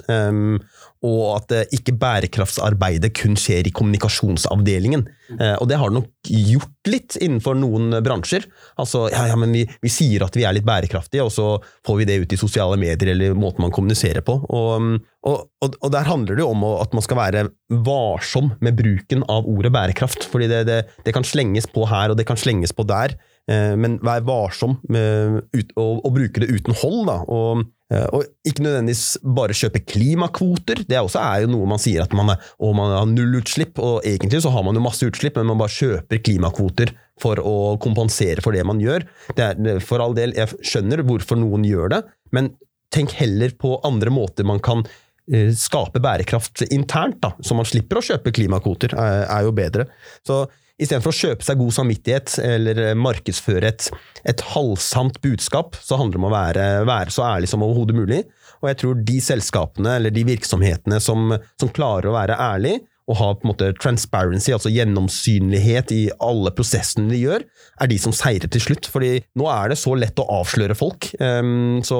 Og 1.05 1.35
at 1.35 1.53
eh, 1.53 1.75
ikke 1.77 1.93
bærekraftsarbeidet 1.99 3.11
kun 3.17 3.37
skjer 3.37 3.67
i 3.69 3.73
kommunikasjonsavdelingen. 3.75 5.05
Eh, 5.35 5.53
og 5.59 5.67
det 5.69 5.77
har 5.77 5.91
det 5.91 5.99
nok 5.99 6.31
gjort 6.31 6.89
litt 6.89 7.17
innenfor 7.21 7.57
noen 7.59 7.99
bransjer. 8.03 8.47
Altså, 8.81 9.05
ja, 9.13 9.27
ja, 9.29 9.37
men 9.39 9.53
vi, 9.53 9.65
vi, 9.83 9.91
sier 9.91 10.25
at 10.25 10.37
vi 10.37 10.47
er 10.47 10.55
litt 10.57 10.65
bærekraftige, 10.67 11.25
og 11.27 11.33
så 11.33 11.49
får 11.85 12.01
vi 12.01 12.09
det 12.09 12.17
ut 12.23 12.33
i 12.33 12.39
sosiale 12.39 12.79
medier 12.81 13.13
eller 13.13 13.37
måten 13.37 13.65
man 13.65 13.75
kommuniserer 13.75 14.25
på. 14.25 14.39
Og, 14.47 14.89
og, 15.27 15.47
og, 15.61 15.79
og 15.81 15.93
der 15.93 16.09
handler 16.09 16.37
det 16.37 16.45
jo 16.45 16.51
om 16.55 16.65
at 16.73 16.97
man 16.97 17.05
skal 17.05 17.21
være 17.21 17.47
varsom 17.85 18.53
med 18.63 18.79
bruken 18.79 19.25
av 19.29 19.45
ordet 19.45 19.73
bærekraft. 19.75 20.25
fordi 20.31 20.49
det, 20.51 20.65
det, 20.69 20.83
det 21.05 21.13
kan 21.15 21.27
slenges 21.27 21.69
på 21.69 21.85
her, 21.91 22.11
og 22.11 22.19
det 22.19 22.27
kan 22.29 22.39
slenges 22.39 22.73
på 22.73 22.87
der. 22.87 23.17
Eh, 23.47 23.73
men 23.79 23.99
vær 24.03 24.25
varsom 24.27 24.77
med 24.91 25.43
ut, 25.55 25.71
og, 25.79 26.03
og, 26.03 26.13
bruke 26.17 26.43
det 26.43 26.51
uten 26.51 26.75
hold. 26.81 27.03
da, 27.07 27.21
og 27.27 27.67
og 27.87 28.25
ikke 28.43 28.65
nødvendigvis 28.65 29.17
bare 29.37 29.55
kjøpe 29.55 29.79
klimakvoter. 29.87 30.81
Det 30.89 30.99
også 30.99 31.21
er 31.23 31.45
jo 31.45 31.51
noe 31.53 31.69
man 31.71 31.79
sier 31.79 32.03
at 32.03 32.11
man, 32.17 32.33
er, 32.33 32.49
man 32.75 32.91
har 32.91 33.07
nullutslipp, 33.07 33.79
og 33.79 34.03
egentlig 34.07 34.41
så 34.43 34.51
har 34.51 34.65
man 34.67 34.75
jo 34.75 34.83
masse 34.83 35.07
utslipp, 35.07 35.39
men 35.39 35.47
man 35.53 35.61
bare 35.61 35.75
kjøper 35.75 36.19
klimakvoter 36.25 36.91
for 37.21 37.39
å 37.39 37.55
kompensere 37.81 38.43
for 38.43 38.55
det 38.55 38.65
man 38.67 38.81
gjør. 38.83 39.07
Det 39.37 39.47
er, 39.47 39.81
for 39.83 40.03
all 40.03 40.17
del, 40.17 40.35
jeg 40.37 40.59
skjønner 40.67 41.05
hvorfor 41.07 41.39
noen 41.39 41.65
gjør 41.67 41.95
det, 41.95 42.03
men 42.35 42.51
tenk 42.93 43.15
heller 43.19 43.55
på 43.59 43.77
andre 43.87 44.11
måter 44.13 44.47
man 44.47 44.61
kan 44.63 44.83
eh, 45.31 45.51
skape 45.55 46.01
bærekraft 46.03 46.67
internt, 46.67 47.21
da, 47.23 47.33
så 47.39 47.57
man 47.57 47.67
slipper 47.67 48.01
å 48.01 48.07
kjøpe 48.11 48.35
klimakvoter, 48.35 48.95
er, 48.99 49.25
er 49.31 49.47
jo 49.47 49.55
bedre. 49.55 49.87
Så 50.27 50.43
Istedenfor 50.77 51.09
å 51.09 51.17
kjøpe 51.17 51.45
seg 51.45 51.57
god 51.57 51.73
samvittighet 51.73 52.35
eller 52.45 52.81
markedsføre 53.01 53.71
et, 53.71 53.87
et 54.29 54.43
halvsant 54.53 55.17
budskap, 55.23 55.73
så 55.81 55.97
handler 55.97 56.17
det 56.17 56.21
om 56.21 56.27
å 56.29 56.35
være, 56.35 56.67
være 56.85 57.13
så 57.15 57.25
ærlig 57.25 57.49
som 57.49 57.65
overhodet 57.65 57.97
mulig. 57.97 58.19
Og 58.61 58.69
jeg 58.69 58.79
tror 58.83 59.01
de 59.07 59.17
selskapene 59.23 59.95
eller 59.97 60.13
de 60.13 60.25
virksomhetene 60.27 61.01
som, 61.01 61.33
som 61.57 61.73
klarer 61.73 62.11
å 62.11 62.15
være 62.17 62.37
ærlig, 62.37 62.77
og 63.07 63.15
ha 63.21 63.27
på 63.33 63.45
en 63.45 63.51
måte 63.53 63.69
transparency, 63.79 64.51
altså 64.51 64.71
gjennomsynlighet 64.73 65.93
i 65.95 66.01
alle 66.23 66.51
prosessene 66.55 67.07
de 67.13 67.21
gjør, 67.21 67.45
er 67.79 67.89
de 67.89 67.99
som 68.03 68.15
seirer 68.15 68.51
til 68.51 68.63
slutt. 68.65 68.89
Fordi 68.91 69.13
nå 69.39 69.47
er 69.47 69.71
det 69.71 69.79
så 69.79 69.95
lett 69.95 70.19
å 70.19 70.27
avsløre 70.41 70.75
folk. 70.75 71.07
Um, 71.21 71.79
så 71.87 71.99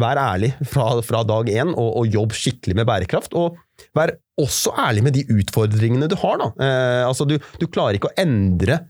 vær 0.00 0.18
ærlig 0.18 0.52
fra, 0.66 0.88
fra 1.06 1.22
dag 1.26 1.50
én, 1.52 1.72
og, 1.72 1.90
og, 2.00 2.08
jobb 2.10 2.34
skikkelig 2.36 2.78
med 2.80 2.88
bærekraft. 2.88 3.34
Og 3.38 3.58
vær 3.96 4.14
også 4.40 4.74
ærlig 4.86 5.04
med 5.06 5.16
de 5.16 5.24
utfordringene 5.36 6.08
du 6.10 6.16
har. 6.20 6.42
Eh, 6.54 7.02
altså 7.06 7.26
du, 7.28 7.36
du, 7.60 7.68
klarer 7.68 7.98
ikke 7.98 8.10
å 8.10 8.18
endre 8.20 8.80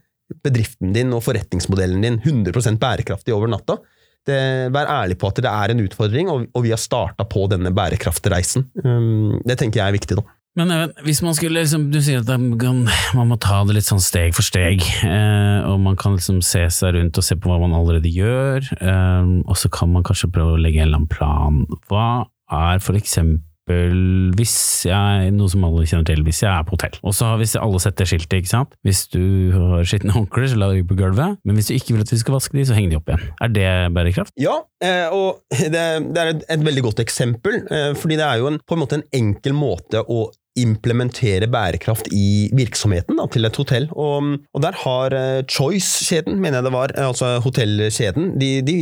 bedriften 0.45 0.93
din 0.95 1.13
og 1.13 1.21
forretningsmodellen 1.25 2.01
din 2.01 2.17
100 2.23 2.79
bærekraftig 2.81 3.35
over 3.35 3.51
natta. 3.51 3.77
det, 4.25 4.39
vær 4.73 4.89
ærlig 4.89 5.19
på 5.21 5.29
at 5.29 5.41
det 5.45 5.51
er 5.51 5.73
en 5.73 5.83
utfordring, 5.85 6.31
og, 6.33 6.47
og 6.53 6.65
vi 6.65 6.73
har 6.73 6.81
starta 6.81 7.27
på 7.29 7.45
denne 7.51 7.69
bærekraftreisen. 7.75 8.65
Um, 8.81 9.37
det 9.45 9.59
tenker 9.61 9.83
jeg 9.83 9.87
er 9.87 9.99
viktig, 9.99 10.17
da. 10.17 10.25
Men 10.55 10.71
hvis 11.03 11.21
man 11.25 11.35
skulle 11.35 11.61
liksom, 11.61 11.89
Du 11.91 11.99
sier 12.03 12.21
at 12.23 12.29
man, 12.31 12.85
må 13.27 13.39
ta 13.41 13.61
det 13.67 13.75
litt 13.77 13.87
sånn 13.87 14.03
steg 14.03 14.35
for 14.35 14.45
steg, 14.45 14.83
eh, 15.03 15.65
og 15.67 15.81
man 15.83 15.97
kan 15.99 16.15
liksom 16.15 16.39
se 16.45 16.63
seg 16.71 16.95
rundt 16.95 17.19
og 17.19 17.27
se 17.27 17.35
på 17.35 17.51
hva 17.51 17.59
man 17.61 17.75
allerede 17.75 18.11
gjør, 18.11 18.69
eh, 18.79 19.33
og 19.43 19.57
så 19.59 19.71
kan 19.73 19.91
man 19.91 20.05
kanskje 20.07 20.31
prøve 20.31 20.55
å 20.55 20.61
legge 20.61 20.79
en 20.81 20.89
eller 20.89 21.03
annen 21.03 21.11
plan. 21.11 21.65
Hva 21.89 22.07
er 22.55 22.79
for 22.83 22.97
eksempel 22.99 23.43
hvis 23.65 24.85
jeg, 24.85 25.31
noe 25.33 25.49
som 25.49 25.63
alle 25.65 25.87
kjenner 25.89 26.05
til, 26.05 26.19
hvis 26.27 26.43
jeg 26.43 26.51
er 26.51 26.65
på 26.67 26.75
hotell, 26.75 26.99
og 27.01 27.15
så 27.17 27.31
har 27.31 27.39
hvis 27.41 27.55
alle 27.57 27.79
setter 27.81 28.05
skiltet, 28.05 28.37
ikke 28.43 28.51
sant, 28.51 28.75
hvis 28.85 29.07
du 29.09 29.23
har 29.55 29.87
skitne 29.89 30.13
håndklær, 30.13 30.45
så 30.51 30.59
la 30.61 30.69
de 30.69 30.83
på 30.85 30.97
gulvet, 30.99 31.39
men 31.41 31.57
hvis 31.57 31.71
du 31.71 31.73
ikke 31.73 31.95
vil 31.95 32.05
at 32.05 32.13
vi 32.13 32.21
skal 32.21 32.37
vaske 32.37 32.53
de, 32.53 32.67
så 32.69 32.77
henger 32.77 32.93
de 32.93 32.99
opp 32.99 33.09
igjen. 33.09 33.25
Er 33.41 33.53
det 33.55 33.67
bærekraft? 33.97 34.35
Ja, 34.37 34.59
eh, 34.85 35.09
og 35.09 35.41
det, 35.73 35.83
det 36.13 36.21
er 36.21 36.33
et, 36.37 36.65
veldig 36.69 36.85
godt 36.91 37.01
eksempel, 37.01 37.63
eh, 37.65 37.91
fordi 37.97 38.21
det 38.21 38.27
er 38.29 38.43
jo 38.43 38.51
en, 38.53 38.61
på 38.61 38.77
en 38.77 38.83
måte 38.85 39.01
en 39.01 39.07
enkel 39.17 39.57
måte 39.57 40.05
å 40.05 40.27
implementere 40.59 41.49
bærekraft 41.51 42.07
i 42.15 42.49
virksomheten 42.55 43.19
da, 43.19 43.27
til 43.31 43.47
et 43.47 43.59
hotell. 43.59 43.87
Og, 43.91 44.35
og 44.55 44.63
der 44.63 44.77
har 44.85 45.15
uh, 45.15 45.43
Choice-kjeden, 45.51 46.39
mener 46.39 46.61
jeg 46.61 46.69
det 46.69 46.75
var, 46.75 46.95
altså 47.09 47.35
hotellkjeden, 47.43 48.33
de, 48.41 48.51
de, 48.65 48.77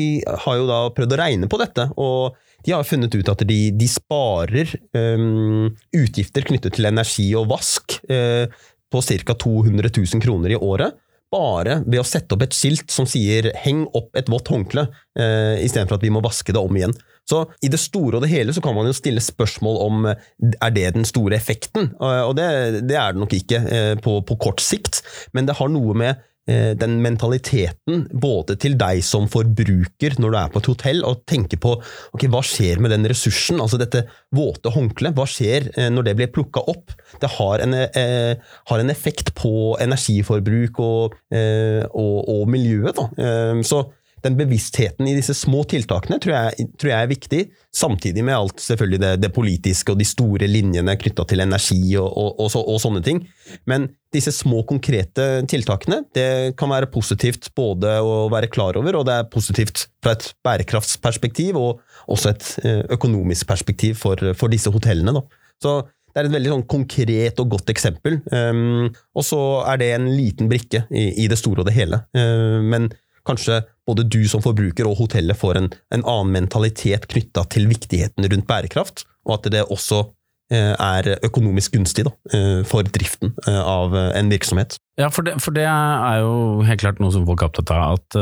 har 0.45 0.59
jo 0.59 0.67
da 0.69 0.81
prøvd 0.95 1.15
å 1.15 1.21
regne 1.23 1.49
på 1.51 1.61
dette. 1.61 1.89
og 1.97 2.39
de 2.63 2.71
har 2.71 2.85
funnet 2.87 3.11
ut 3.11 3.27
at 3.27 3.41
de, 3.47 3.59
de 3.75 3.87
sparer 3.91 4.69
um, 4.95 5.67
utgifter 5.99 6.45
knyttet 6.47 6.77
til 6.77 6.87
energi 6.87 7.25
og 7.35 7.49
vask 7.51 7.97
uh, 8.07 8.47
på 8.93 9.01
ca. 9.03 9.35
200 9.35 9.91
000 9.91 10.23
kroner 10.23 10.53
i 10.53 10.59
året 10.59 10.95
bare 11.33 11.79
ved 11.83 11.99
å 11.99 12.05
sette 12.07 12.35
opp 12.35 12.45
et 12.45 12.55
skilt 12.55 12.93
som 12.93 13.07
sier 13.09 13.49
'heng 13.63 13.87
opp 13.97 14.13
et 14.15 14.29
vått 14.29 14.51
håndkle', 14.53 14.85
uh, 15.19 15.55
istedenfor 15.59 15.97
at 15.97 16.05
vi 16.05 16.13
må 16.13 16.21
vaske 16.23 16.53
det 16.53 16.61
om 16.61 16.77
igjen. 16.77 16.93
Så 17.29 17.45
i 17.63 17.71
det 17.71 17.79
store 17.79 18.19
og 18.19 18.25
det 18.25 18.33
hele 18.33 18.53
så 18.55 18.63
kan 18.63 18.75
man 18.75 18.89
jo 18.89 18.95
stille 18.95 19.23
spørsmål 19.23 19.79
om 19.85 20.09
er 20.11 20.75
det 20.75 20.89
den 20.97 21.07
store 21.07 21.37
effekten, 21.39 21.93
og 21.99 22.35
det, 22.39 22.83
det 22.89 22.99
er 22.99 23.15
det 23.15 23.23
nok 23.23 23.33
ikke 23.37 23.63
eh, 23.63 23.95
på, 24.03 24.19
på, 24.27 24.37
kort 24.43 24.63
sikt, 24.63 25.01
men 25.33 25.47
det 25.47 25.55
har 25.59 25.71
noe 25.71 25.95
med 25.95 26.19
eh, 26.51 26.73
den 26.75 26.97
mentaliteten, 27.03 28.05
både 28.11 28.57
til 28.59 28.75
deg 28.79 28.99
som 29.07 29.29
forbruker 29.31 30.19
når 30.19 30.35
du 30.35 30.39
er 30.41 30.51
på 30.51 30.59
et 30.59 30.69
hotell, 30.73 31.01
og 31.07 31.23
tenke 31.29 31.59
på 31.63 31.77
ok, 31.79 32.27
hva 32.27 32.43
skjer 32.43 32.83
med 32.83 32.91
den 32.91 33.07
ressursen, 33.07 33.63
altså 33.63 33.79
dette 33.79 34.03
våte 34.35 34.73
håndkleet, 34.75 35.15
hva 35.15 35.27
skjer 35.29 35.71
eh, 35.77 35.89
når 35.93 36.09
det 36.09 36.17
blir 36.19 36.33
plukka 36.35 36.65
opp? 36.75 36.91
Det 37.23 37.31
har 37.39 37.63
en, 37.63 37.79
eh, 37.87 38.35
har 38.67 38.83
en, 38.83 38.93
effekt 38.93 39.31
på 39.39 39.77
energiforbruk 39.81 40.83
og, 40.83 41.19
eh, 41.31 41.83
og, 41.87 42.17
og 42.35 42.49
miljøet. 42.51 42.99
Da. 42.99 43.07
Eh, 43.15 43.63
så 43.63 43.85
den 44.23 44.37
bevisstheten 44.39 45.07
i 45.09 45.15
disse 45.17 45.35
små 45.35 45.63
tiltakene 45.69 46.19
tror 46.23 46.33
jeg, 46.35 46.67
tror 46.79 46.91
jeg 46.91 47.05
er 47.05 47.11
viktig, 47.11 47.41
samtidig 47.75 48.23
med 48.23 48.35
alt 48.37 48.63
selvfølgelig 48.63 48.99
det, 49.03 49.11
det 49.23 49.31
politiske 49.35 49.91
og 49.93 49.99
de 49.99 50.07
store 50.07 50.47
linjene 50.49 50.95
knytta 50.99 51.25
til 51.29 51.43
energi 51.43 51.81
og, 51.99 52.07
og, 52.07 52.29
og, 52.37 52.51
så, 52.53 52.61
og, 52.63 52.79
sånne 52.83 53.03
ting. 53.05 53.23
Men 53.69 53.89
disse 54.15 54.31
små, 54.35 54.61
konkrete 54.69 55.27
tiltakene 55.49 56.03
det 56.15 56.27
kan 56.59 56.71
være 56.71 56.91
positivt 56.93 57.49
både 57.57 57.97
å 57.99 58.29
være 58.31 58.51
klar 58.53 58.79
over, 58.79 58.99
og 58.99 59.07
det 59.09 59.17
er 59.19 59.31
positivt 59.33 59.87
fra 60.03 60.15
et 60.15 60.29
bærekraftsperspektiv 60.45 61.59
og 61.59 61.83
også 62.13 62.31
et 62.31 62.47
eh, 62.63 62.81
økonomisk 62.95 63.49
perspektiv 63.49 63.99
for, 64.01 64.31
for 64.39 64.53
disse 64.53 64.71
hotellene. 64.71 65.15
Da. 65.17 65.43
Så 65.63 65.77
det 66.13 66.21
er 66.21 66.29
et 66.29 66.35
veldig 66.35 66.51
sånn 66.51 66.67
konkret 66.69 67.39
og 67.41 67.55
godt 67.55 67.71
eksempel. 67.73 68.19
Um, 68.29 68.91
og 69.17 69.25
så 69.25 69.39
er 69.71 69.79
det 69.81 69.87
en 69.95 70.11
liten 70.13 70.49
brikke 70.51 70.85
i, 70.93 71.07
i 71.23 71.29
det 71.29 71.39
store 71.41 71.63
og 71.63 71.69
det 71.69 71.73
hele. 71.73 72.03
Uh, 72.13 72.61
men 72.61 72.91
kanskje 73.25 73.63
både 73.87 74.05
du 74.07 74.21
som 74.29 74.43
forbruker 74.43 74.87
og 74.87 74.97
hotellet 75.01 75.39
får 75.39 75.59
en, 75.59 75.69
en 75.95 76.05
annen 76.05 76.33
mentalitet 76.35 77.07
knytta 77.11 77.45
til 77.53 77.67
viktigheten 77.71 78.27
rundt 78.31 78.47
bærekraft, 78.49 79.05
og 79.27 79.37
at 79.37 79.51
det 79.53 79.65
også 79.67 80.05
er 80.53 81.13
økonomisk 81.25 81.74
gunstig 81.77 82.05
da, 82.07 82.13
eh, 82.33 82.62
for 82.67 82.86
driften 82.86 83.33
eh, 83.48 83.60
av 83.60 83.95
en 83.95 84.31
virksomhet. 84.31 84.77
Ja, 85.00 85.07
for 85.10 85.25
det, 85.25 85.39
for 85.41 85.55
det, 85.55 85.63
er 85.65 86.19
jo 86.22 86.62
helt 86.67 86.83
klart 86.83 87.00
noe 87.01 87.10
som 87.13 87.24
folk 87.25 87.41
er 87.41 87.50
opptatt 87.50 87.72
av, 87.74 87.95
at 87.98 88.17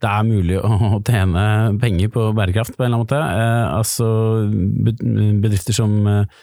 det 0.00 0.08
er 0.08 0.22
mulig 0.24 0.56
å 0.56 1.02
tjene 1.04 1.42
penger 1.82 2.08
på 2.14 2.30
bærekraft 2.32 2.78
på 2.78 2.80
en 2.80 2.94
eller 2.94 3.02
annen 3.02 3.04
måte. 3.04 3.18
Altså 3.68 4.08
bedrifter 5.44 5.76
som, 5.76 5.98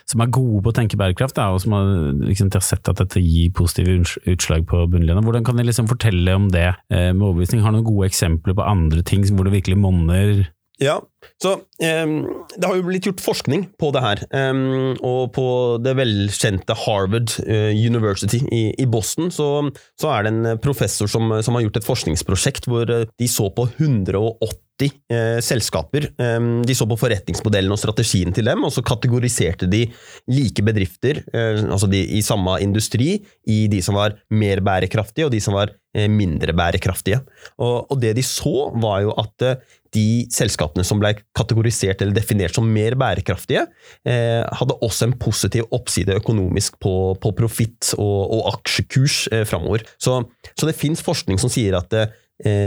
som, 0.06 0.22
er 0.22 0.30
gode 0.38 0.62
på 0.62 0.70
å 0.70 0.78
tenke 0.78 1.02
bærekraft, 1.02 1.34
da, 1.40 1.50
og 1.50 1.64
som 1.66 1.74
har, 1.74 1.90
liksom, 2.28 2.54
har, 2.54 2.62
sett 2.62 2.94
at 2.94 3.02
dette 3.02 3.26
gir 3.26 3.50
positive 3.58 3.98
utslag 4.30 4.70
på 4.70 4.86
bunnlinja. 4.94 5.26
Hvordan 5.26 5.50
kan 5.50 5.58
de 5.58 5.66
liksom 5.66 5.90
fortelle 5.90 6.38
om 6.38 6.52
det 6.54 6.70
med 6.94 7.18
overbevisning? 7.18 7.66
Har 7.66 7.74
du 7.74 7.80
noen 7.80 7.90
gode 7.90 8.14
eksempler 8.14 8.54
på 8.62 8.70
andre 8.70 9.02
ting 9.02 9.26
hvor 9.34 9.50
det 9.50 9.58
virkelig 9.58 9.82
monner? 9.82 10.46
Ja, 10.82 10.98
så 11.42 11.54
um, 11.54 12.14
Det 12.58 12.66
har 12.66 12.78
jo 12.78 12.86
blitt 12.88 13.06
gjort 13.06 13.22
forskning 13.22 13.68
på 13.80 13.92
det 13.94 14.02
her. 14.02 14.24
Um, 14.34 14.96
og 15.06 15.30
på 15.36 15.46
det 15.84 15.94
velkjente 16.00 16.76
Harvard 16.86 17.36
uh, 17.46 17.70
University 17.70 18.42
i, 18.50 18.64
i 18.82 18.88
Boston 18.90 19.30
så, 19.34 19.52
så, 20.02 20.10
er 20.10 20.26
det 20.26 20.34
en 20.34 20.62
professor 20.64 21.10
som, 21.12 21.30
som, 21.46 21.58
har 21.58 21.68
gjort 21.68 21.78
et 21.78 21.88
forskningsprosjekt 21.88 22.68
hvor 22.72 22.90
eh, 22.90 23.06
de 23.22 23.30
så 23.30 23.50
på 23.54 23.68
180 23.70 24.90
eh, 25.14 25.40
selskaper. 25.44 26.10
Um, 26.18 26.62
de 26.66 26.76
så 26.78 26.88
på 26.90 26.98
forretningsmodellen 27.00 27.74
og 27.74 27.80
strategien 27.82 28.34
til 28.34 28.48
dem, 28.50 28.66
og 28.66 28.74
så 28.74 28.84
kategoriserte 28.86 29.70
de 29.70 29.86
like 30.32 30.66
bedrifter, 30.66 31.22
eh, 31.34 31.62
altså 31.68 31.90
de 31.92 32.02
i 32.18 32.24
samme 32.26 32.58
industri, 32.64 33.20
i 33.46 33.60
de 33.72 33.82
som 33.86 33.98
var 34.00 34.18
mer 34.34 34.64
bærekraftige 34.66 35.28
og 35.28 35.34
de 35.36 35.42
som 35.44 35.58
var 35.58 35.74
eh, 35.74 35.81
mindre 35.94 36.54
bærekraftige. 36.56 37.20
Og, 37.60 37.98
det 38.02 38.16
de 38.16 38.24
så, 38.26 38.72
var 38.80 39.02
jo 39.04 39.16
at 39.20 39.46
eh, 39.48 39.78
de 39.96 40.06
selskapene 40.32 40.86
som 40.88 41.02
ble 41.02 41.14
kategorisert 41.38 42.02
eller 42.02 42.16
definert 42.16 42.56
som 42.56 42.68
mer 42.72 42.96
bærekraftige, 43.00 43.66
eh, 44.08 44.42
hadde 44.60 44.80
også 44.80 45.10
en 45.10 45.18
positiv 45.20 45.68
oppside 45.76 46.16
økonomisk 46.22 46.80
på, 46.84 46.96
på 47.22 47.34
profitt 47.38 47.94
og, 47.98 48.20
og, 48.32 48.42
aksjekurs 48.56 49.26
eh, 49.32 49.46
framover. 49.48 49.86
Så, 50.00 50.22
så, 50.54 50.68
det 50.68 50.80
fins 50.80 51.04
forskning 51.04 51.42
som 51.42 51.52
sier 51.52 51.78
at 51.80 51.96
eh, 52.00 52.18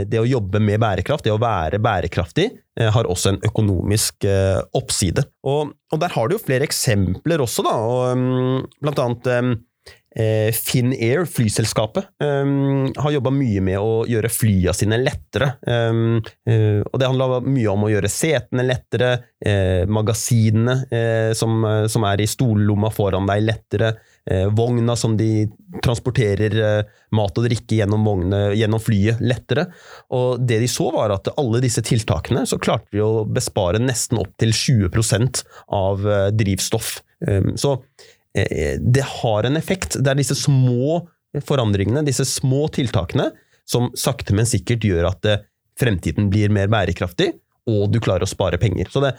det 0.07 0.21
å 0.21 0.27
jobbe 0.29 0.61
med 0.63 0.79
bærekraft, 0.83 1.25
det 1.25 1.33
å 1.33 1.41
være 1.41 1.81
bærekraftig, 1.83 2.49
eh, 2.79 2.91
har 2.93 3.09
også 3.09 3.33
en 3.33 3.41
økonomisk 3.49 4.27
eh, 4.29 4.61
oppside. 4.77 5.25
Og, 5.47 5.73
og, 5.91 6.01
der 6.01 6.13
har 6.13 6.29
du 6.29 6.37
jo 6.37 6.43
flere 6.45 6.67
eksempler 6.67 7.43
også, 7.43 7.65
da. 7.65 7.79
Og, 7.81 8.11
um, 8.13 8.67
blant 8.83 9.01
annet 9.01 9.33
Eh, 9.33 9.55
Finnair, 10.55 11.25
flyselskapet, 11.27 12.05
um, 12.23 12.93
har 12.97 13.11
jobba 13.11 13.33
mye 13.35 13.59
med 13.67 13.81
å 13.83 14.05
gjøre 14.07 14.29
flya 14.31 14.71
sine 14.75 14.95
lettere. 15.01 15.49
Um, 15.67 16.21
og 16.87 16.95
det 17.01 17.09
handla 17.09 17.41
mye 17.43 17.73
om 17.73 17.83
å 17.83 17.91
gjøre 17.91 18.11
setene 18.11 18.63
lettere, 18.63 19.09
eh, 19.43 19.83
magasinene 19.91 20.77
eh, 20.87 21.31
som, 21.35 21.65
som, 21.91 22.05
er 22.07 22.23
i 22.23 22.29
stollomma 22.29 22.91
foran 22.95 23.27
deg, 23.27 23.43
lettere. 23.43 23.95
vogna 24.57 24.95
som 24.97 25.13
de 25.17 25.45
transporterer 25.85 26.55
mat 27.13 27.37
og 27.37 27.45
drikke 27.45 27.77
gjennom, 27.77 28.07
vogne, 28.07 28.39
gjennom 28.57 28.81
flyet, 28.81 29.19
lettere. 29.21 29.67
Og 30.17 30.41
det 30.41 30.63
de 30.63 30.69
så, 30.71 30.87
var 30.95 31.13
at 31.13 31.29
alle 31.37 31.61
disse 31.61 31.83
tiltakene 31.85 32.41
så 32.49 32.57
klarte 32.57 32.89
de 32.95 33.03
å 33.05 33.25
bespare 33.29 33.83
nesten 33.83 34.17
opp 34.23 34.33
til 34.41 34.55
20% 34.55 35.43
av 35.77 36.07
drivstoff. 36.33 37.03
Um, 37.25 37.53
så 37.59 37.77
Eh, 37.77 38.14
det 38.35 39.03
har 39.21 39.47
en 39.47 39.55
effekt. 39.55 39.95
Det 39.95 40.11
er 40.11 40.19
disse 40.19 40.35
små 40.35 40.99
forandringene, 41.43 42.05
disse 42.05 42.25
små 42.27 42.67
tiltakene, 42.73 43.31
som 43.67 43.89
sakte, 43.97 44.35
men 44.37 44.47
sikkert 44.47 44.85
gjør 44.85 45.09
at 45.09 45.27
eh, 45.29 45.43
fremtiden 45.79 46.29
blir 46.31 46.53
mer 46.53 46.69
bærekraftig, 46.71 47.33
og 47.69 47.89
du 47.91 47.99
klarer 48.03 48.27
å 48.27 48.29
spare 48.29 48.59
penger. 48.61 48.91
Så 48.93 49.01
det, 49.01 49.15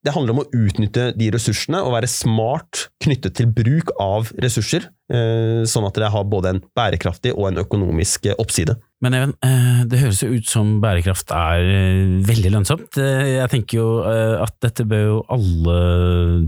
det 0.00 0.14
handler 0.14 0.32
om 0.32 0.40
å 0.42 0.48
utnytte 0.56 1.10
de 1.18 1.28
ressursene 1.34 1.82
og 1.84 1.92
være 1.98 2.08
smart 2.08 2.86
knyttet 3.04 3.36
til 3.36 3.50
bruk 3.52 3.92
av 4.00 4.32
ressurser, 4.40 4.88
eh, 5.12 5.60
sånn 5.68 5.86
at 5.90 6.00
det 6.00 6.08
har 6.14 6.30
både 6.32 6.54
en 6.54 6.62
bærekraftig 6.76 7.34
og 7.36 7.50
en 7.50 7.60
økonomisk 7.66 8.30
oppside. 8.38 8.78
Men 9.04 9.16
Even, 9.16 9.30
det 9.88 10.00
høres 10.00 10.18
jo 10.24 10.32
ut 10.32 10.48
som 10.48 10.74
bærekraft 10.80 11.30
er 11.32 11.62
veldig 12.24 12.50
lønnsomt. 12.52 12.98
Jeg 13.00 13.48
tenker 13.48 13.78
jo 13.78 13.86
at 14.04 14.52
dette 14.60 14.84
bør 14.88 15.06
jo 15.06 15.22
alle 15.32 15.76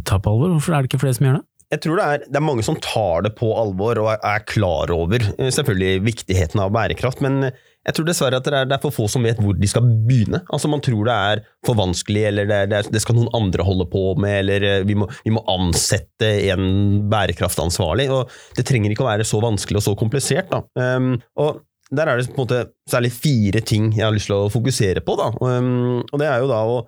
ta 0.05 0.19
på 0.21 0.35
alvor. 0.35 0.53
Hvorfor 0.59 0.77
er 0.77 0.85
det 0.85 0.91
ikke 0.91 1.01
flere 1.01 1.17
som 1.17 1.29
gjør 1.31 1.39
det? 1.39 1.47
Jeg 1.73 1.81
tror 1.81 1.99
det 1.99 2.05
er, 2.05 2.25
det 2.29 2.37
er, 2.37 2.45
mange 2.45 2.65
som 2.67 2.77
tar 2.85 3.25
det 3.25 3.33
på 3.39 3.49
alvor 3.57 4.01
og 4.03 4.11
er, 4.15 4.43
klar 4.49 4.93
over 4.93 5.23
eh, 5.39 5.53
selvfølgelig 5.55 6.05
viktigheten 6.05 6.61
av 6.61 6.73
bærekraft, 6.75 7.23
men 7.25 7.47
jeg 7.83 7.97
tror 7.97 8.07
dessverre 8.07 8.39
at 8.39 8.47
det 8.47 8.53
er, 8.55 8.69
det 8.71 8.77
er, 8.77 8.83
for 8.83 8.95
få 8.95 9.09
som 9.11 9.25
vet 9.27 9.41
hvor 9.43 9.57
de 9.59 9.69
skal 9.71 9.87
begynne. 10.07 10.43
Altså 10.55 10.71
Man 10.71 10.83
tror 10.85 11.09
det 11.09 11.17
er 11.17 11.43
for 11.67 11.79
vanskelig, 11.79 12.27
eller 12.29 12.47
det, 12.47 12.61
er, 12.61 12.91
det 12.95 13.03
skal 13.03 13.17
noen 13.19 13.33
andre 13.35 13.67
holde 13.67 13.89
på 13.91 14.05
med, 14.23 14.37
eller 14.45 14.67
eh, 14.69 14.85
vi 14.87 14.97
må, 14.99 15.09
vi 15.25 15.33
må, 15.35 15.43
ansette 15.51 16.29
en 16.53 17.09
bærekraftansvarlig. 17.11 18.07
og 18.15 18.31
Det 18.59 18.67
trenger 18.69 18.93
ikke 18.93 19.07
å 19.07 19.11
være 19.11 19.27
så 19.27 19.41
vanskelig 19.43 19.81
og 19.81 19.87
så 19.89 19.97
komplisert. 19.99 20.53
da. 20.53 20.63
Um, 20.77 21.17
og 21.41 21.65
Der 21.91 22.09
er 22.09 22.21
det 22.21 22.31
på 22.31 22.39
en 22.39 22.45
måte 22.45 22.63
særlig 22.89 23.11
fire 23.17 23.61
ting 23.61 23.91
jeg 23.97 24.07
har 24.07 24.15
lyst 24.15 24.31
til 24.31 24.39
å 24.39 24.53
fokusere 24.53 25.03
på. 25.03 25.19
da. 25.19 25.33
Um, 25.41 26.05
og 26.05 26.23
Det 26.23 26.29
er 26.29 26.45
jo 26.45 26.53
da 26.53 26.63
å 26.69 26.79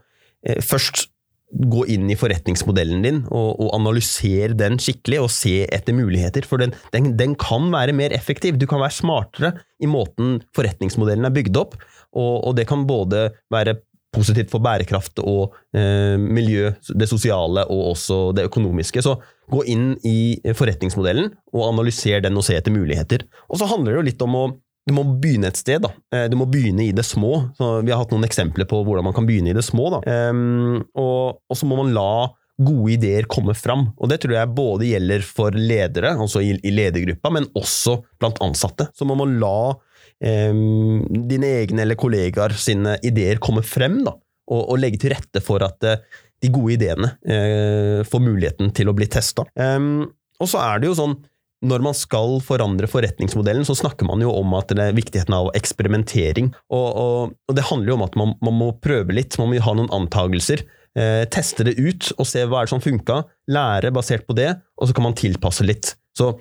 eh, 0.47 0.63
først 0.63 1.09
gå 1.55 1.85
inn 1.95 2.11
i 2.11 2.17
forretningsmodellen 2.19 3.05
din 3.05 3.23
og, 3.29 3.61
og 3.63 3.73
analysere 3.77 4.57
den 4.59 4.79
skikkelig 4.83 5.21
og 5.23 5.33
se 5.33 5.63
etter 5.65 5.97
muligheter. 5.97 6.47
For 6.49 6.63
den, 6.63 6.75
den, 6.95 7.13
den, 7.19 7.37
kan 7.39 7.71
være 7.73 7.95
mer 7.97 8.15
effektiv. 8.17 8.59
Du 8.59 8.67
kan 8.71 8.83
være 8.83 8.99
smartere 8.99 9.53
i 9.83 9.91
måten 9.91 10.41
forretningsmodellen 10.57 11.29
er 11.29 11.35
bygd 11.35 11.61
opp. 11.61 11.77
Og, 12.15 12.35
og 12.49 12.57
det 12.59 12.67
kan 12.71 12.87
både 12.89 13.29
være 13.55 13.79
positivt 14.15 14.53
for 14.53 14.63
bærekraft 14.63 15.19
og 15.23 15.57
eh, 15.75 16.15
miljø, 16.19 16.71
det 16.95 17.09
sosiale 17.11 17.65
og 17.71 17.95
også 17.95 18.19
det 18.37 18.47
økonomiske. 18.49 19.03
Så 19.03 19.17
gå 19.51 19.65
inn 19.71 19.93
i 20.07 20.39
forretningsmodellen 20.57 21.33
og 21.55 21.67
analyser 21.73 22.23
den 22.25 22.39
og 22.39 22.47
se 22.47 22.57
etter 22.59 22.75
muligheter. 22.75 23.27
Og 23.51 23.61
så 23.61 23.69
handler 23.71 23.93
det 23.93 24.01
jo 24.01 24.09
litt 24.11 24.27
om 24.27 24.39
å 24.39 24.45
du 24.85 24.93
må 24.93 25.05
begynne 25.21 25.49
et 25.49 25.59
sted. 25.59 25.81
da. 25.85 25.91
Eh, 26.13 26.27
du 26.29 26.37
må 26.37 26.47
begynne 26.51 26.85
i 26.85 26.95
det 26.97 27.07
små. 27.09 27.49
Så 27.57 27.81
vi 27.85 27.93
har 27.93 28.03
hatt 28.03 28.13
noen 28.13 28.27
eksempler 28.27 28.69
på 28.69 28.83
hvordan 28.85 29.07
man 29.07 29.17
kan 29.17 29.27
begynne 29.29 29.53
i 29.53 29.57
det 29.57 29.65
små. 29.65 29.89
da. 29.97 30.01
Um, 30.31 30.83
og, 30.93 31.41
og, 31.49 31.57
så 31.57 31.69
må 31.69 31.79
man 31.81 31.95
la 31.97 32.29
gode 32.55 32.93
ideer 32.99 33.29
komme 33.31 33.57
fram. 33.59 33.89
Og 33.97 34.13
Det 34.13 34.21
tror 34.23 34.37
jeg 34.37 34.55
både 34.55 34.91
gjelder 34.93 35.25
for 35.27 35.57
ledere, 35.57 36.13
altså 36.15 36.45
i, 36.45 36.53
i 36.61 36.75
ledergruppa, 36.75 37.33
men 37.33 37.49
også 37.57 37.99
blant 38.21 38.39
ansatte. 38.45 38.91
Så 38.95 39.09
må 39.09 39.17
man 39.19 39.39
la 39.41 39.73
um, 39.73 41.01
dine 41.33 41.55
egne 41.63 41.87
eller 41.87 41.99
kollegaer 41.99 42.55
sine 42.61 42.99
ideer 43.03 43.43
komme 43.43 43.65
frem, 43.67 44.03
da. 44.05 44.15
Og, 44.53 44.61
og 44.61 44.77
legge 44.77 45.01
til 45.01 45.15
rette 45.15 45.41
for 45.41 45.65
at 45.65 45.89
uh, 45.89 45.97
de 46.45 46.51
gode 46.53 46.77
ideene 46.77 47.15
uh, 47.25 48.05
får 48.05 48.21
muligheten 48.21 48.75
til 48.77 48.93
å 48.93 48.97
bli 48.97 49.09
testa. 49.09 49.49
Um, 49.57 50.05
og 50.43 50.51
så 50.51 50.61
er 50.61 50.83
det 50.83 50.93
jo 50.93 50.99
sånn 50.99 51.17
når 51.65 51.85
man 51.85 51.97
skal 51.97 52.39
forandre 52.45 52.89
forretningsmodellen, 52.91 53.67
så 53.67 53.77
snakker 53.79 54.09
man 54.09 54.23
jo 54.23 54.33
om 54.37 54.55
at 54.59 54.73
det 54.75 54.85
er 54.85 54.97
viktigheten 54.97 55.37
av 55.37 55.51
eksperimentering. 55.57 56.53
Og, 56.73 56.89
og, 56.89 57.35
og 57.49 57.57
det 57.57 57.67
handler 57.71 57.93
jo 57.93 57.99
om 57.99 58.07
at 58.07 58.19
man, 58.21 58.35
man, 58.45 58.59
må 58.61 58.71
prøve 58.85 59.17
litt, 59.17 59.39
man 59.41 59.51
må 59.51 59.61
ha 59.65 59.77
noen 59.77 59.93
antagelser. 59.95 60.65
Eh, 60.95 61.25
teste 61.33 61.67
det 61.67 61.75
ut 61.81 62.13
og 62.15 62.29
se 62.29 62.45
hva 62.47 62.61
er 62.61 62.69
det 62.69 62.75
som 62.77 62.85
funka, 62.85 63.23
lære 63.51 63.93
basert 63.95 64.29
på 64.29 64.37
det, 64.39 64.53
og 64.79 64.89
så 64.89 64.97
kan 64.97 65.09
man 65.09 65.19
tilpasse 65.19 65.67
litt. 65.67 65.97
Så 66.15 66.37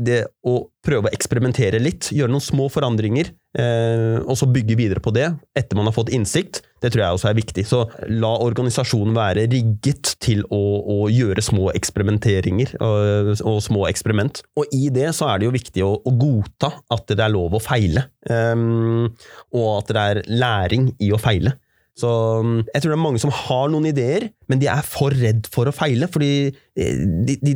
det 0.00 0.22
å 0.46 0.56
prøve 0.84 1.08
å 1.08 1.14
eksperimentere 1.14 1.80
litt, 1.82 2.08
gjøre 2.14 2.32
noen 2.32 2.44
små 2.44 2.68
forandringer, 2.72 3.30
eh, 3.58 4.16
og 4.24 4.38
så 4.38 4.48
bygge 4.48 4.76
videre 4.78 5.02
på 5.04 5.12
det 5.14 5.26
etter 5.58 5.76
man 5.78 5.88
har 5.90 5.96
fått 5.96 6.12
innsikt, 6.14 6.62
det 6.80 6.92
tror 6.92 7.04
jeg 7.04 7.18
også 7.18 7.30
er 7.30 7.36
viktig. 7.36 7.64
Så 7.68 7.82
la 8.08 8.32
organisasjonen 8.40 9.16
være 9.16 9.46
rigget 9.52 10.14
til 10.24 10.42
å, 10.48 10.60
å 10.80 10.98
gjøre 11.12 11.44
små 11.44 11.68
eksperimenteringer 11.76 12.76
og, 12.80 13.34
og, 13.36 13.58
små 13.64 13.84
eksperiment. 13.90 14.42
Og 14.56 14.72
i 14.76 14.88
det 14.94 15.10
så 15.16 15.28
er 15.28 15.40
det 15.40 15.50
jo 15.50 15.56
viktig 15.58 15.84
å, 15.84 15.92
å 16.00 16.14
godta 16.16 16.72
at 16.96 17.12
det 17.12 17.20
er 17.24 17.34
lov 17.34 17.58
å 17.58 17.62
feile, 17.62 18.08
um, 18.30 19.10
og 19.52 19.68
at 19.76 19.92
det 19.92 20.06
er 20.06 20.22
læring 20.30 20.94
i 21.02 21.12
å 21.12 21.20
feile. 21.20 21.58
Så 22.00 22.10
mm, 22.44 22.56
jeg 22.70 22.82
tror 22.82 22.92
det 22.92 22.96
er 22.96 23.02
mange 23.02 23.20
som 23.22 23.32
har 23.34 23.70
noen 23.72 23.88
ideer, 23.90 24.28
men 24.50 24.60
de 24.62 24.68
er 24.72 24.86
for 24.86 25.14
redd 25.16 25.48
for 25.52 25.68
å 25.68 25.74
feile. 25.74 26.08
Fordi 26.10 26.32
eh, 26.48 27.02
de, 27.28 27.36
de, 27.42 27.54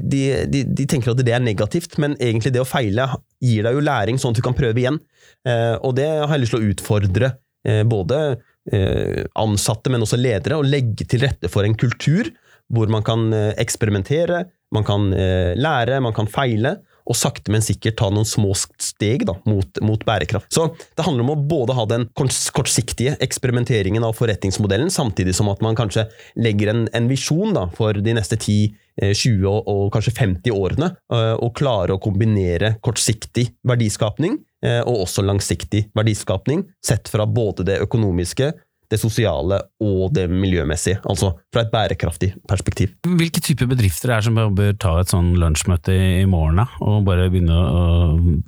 de, 0.50 0.62
de, 0.64 0.86
tenker 0.90 1.12
at 1.12 1.22
det 1.22 1.34
er 1.34 1.44
negativt, 1.44 1.98
men 2.02 2.16
egentlig 2.18 2.54
det 2.54 2.62
å 2.62 2.68
feile 2.68 3.08
gir 3.44 3.66
deg 3.66 3.78
jo 3.78 3.84
læring, 3.84 4.20
sånn 4.20 4.34
at 4.34 4.40
du 4.40 4.44
kan 4.44 4.56
prøve 4.58 4.82
igjen. 4.82 5.00
Eh, 5.48 5.74
og 5.80 5.96
det 5.98 6.08
har 6.08 6.34
jeg 6.34 6.44
lyst 6.44 6.56
til 6.56 6.62
å 6.64 6.74
utfordre 6.74 7.36
eh, 7.68 7.84
både 7.88 8.26
ansatte, 8.64 9.90
men 9.92 10.00
også 10.06 10.16
ledere, 10.16 10.56
og 10.56 10.64
legge 10.64 11.04
til 11.04 11.20
rette 11.20 11.50
for 11.52 11.68
en 11.68 11.74
kultur 11.76 12.30
hvor 12.72 12.88
man 12.88 13.02
kan 13.04 13.26
eksperimentere, 13.60 14.38
man 14.72 14.86
kan 14.88 15.10
lære, 15.12 15.98
man 16.00 16.14
kan 16.16 16.30
feile 16.32 16.72
og 17.04 17.18
sakte, 17.18 17.52
men 17.52 17.64
sikkert 17.64 17.98
ta 18.00 18.08
noen 18.12 18.28
små 18.28 18.54
steg 18.56 19.26
da, 19.28 19.36
mot, 19.48 19.80
mot, 19.84 20.04
bærekraft. 20.04 20.48
Så 20.54 20.70
det 20.96 21.04
handler 21.04 21.26
om 21.26 21.34
å 21.34 21.42
både 21.50 21.76
ha 21.76 21.84
den 21.88 22.06
kortsiktige 22.16 23.16
eksperimenteringen 23.24 24.06
av 24.06 24.16
forretningsmodellen, 24.18 24.92
samtidig 24.92 25.36
som 25.36 25.50
at 25.52 25.62
man 25.64 25.76
kanskje 25.78 26.06
legger 26.40 26.72
en, 26.72 26.86
en 26.96 27.10
visjon 27.10 27.54
da, 27.56 27.66
for 27.76 27.96
de 28.00 28.16
neste 28.16 28.38
10, 28.40 28.72
20 29.04 29.46
og, 29.50 29.68
og 29.68 29.86
kanskje 29.94 30.14
50 30.16 30.54
årene, 30.54 30.92
eh, 31.12 31.34
og 31.34 31.54
klare 31.58 31.96
å 31.96 32.02
kombinere 32.02 32.76
kortsiktig 32.84 33.48
verdiskapning 33.66 34.38
eh, 34.64 34.80
og 34.84 35.04
også 35.04 35.24
langsiktig 35.26 35.88
verdiskapning, 35.96 36.64
sett 36.84 37.10
fra 37.10 37.26
både 37.26 37.66
det 37.68 37.80
økonomiske, 37.84 38.52
det 38.90 39.00
sosiale 39.00 39.60
og 39.84 40.12
det 40.16 40.26
miljømessige. 40.30 41.00
Altså 41.08 41.34
fra 41.52 41.64
et 41.64 41.72
bærekraftig 41.72 42.34
perspektiv. 42.48 42.94
Hvilke 43.06 43.42
typer 43.44 43.70
bedrifter 43.70 44.12
er 44.12 44.22
det 44.22 44.28
som 44.28 44.56
bør 44.58 44.76
ta 44.80 44.98
et 45.00 45.12
sånn 45.12 45.34
lunsjmøte 45.40 45.94
i 45.94 46.28
morgen 46.30 46.62
da, 46.62 46.68
og 46.84 47.04
bare 47.08 47.30
begynne 47.32 47.56
å 47.56 47.82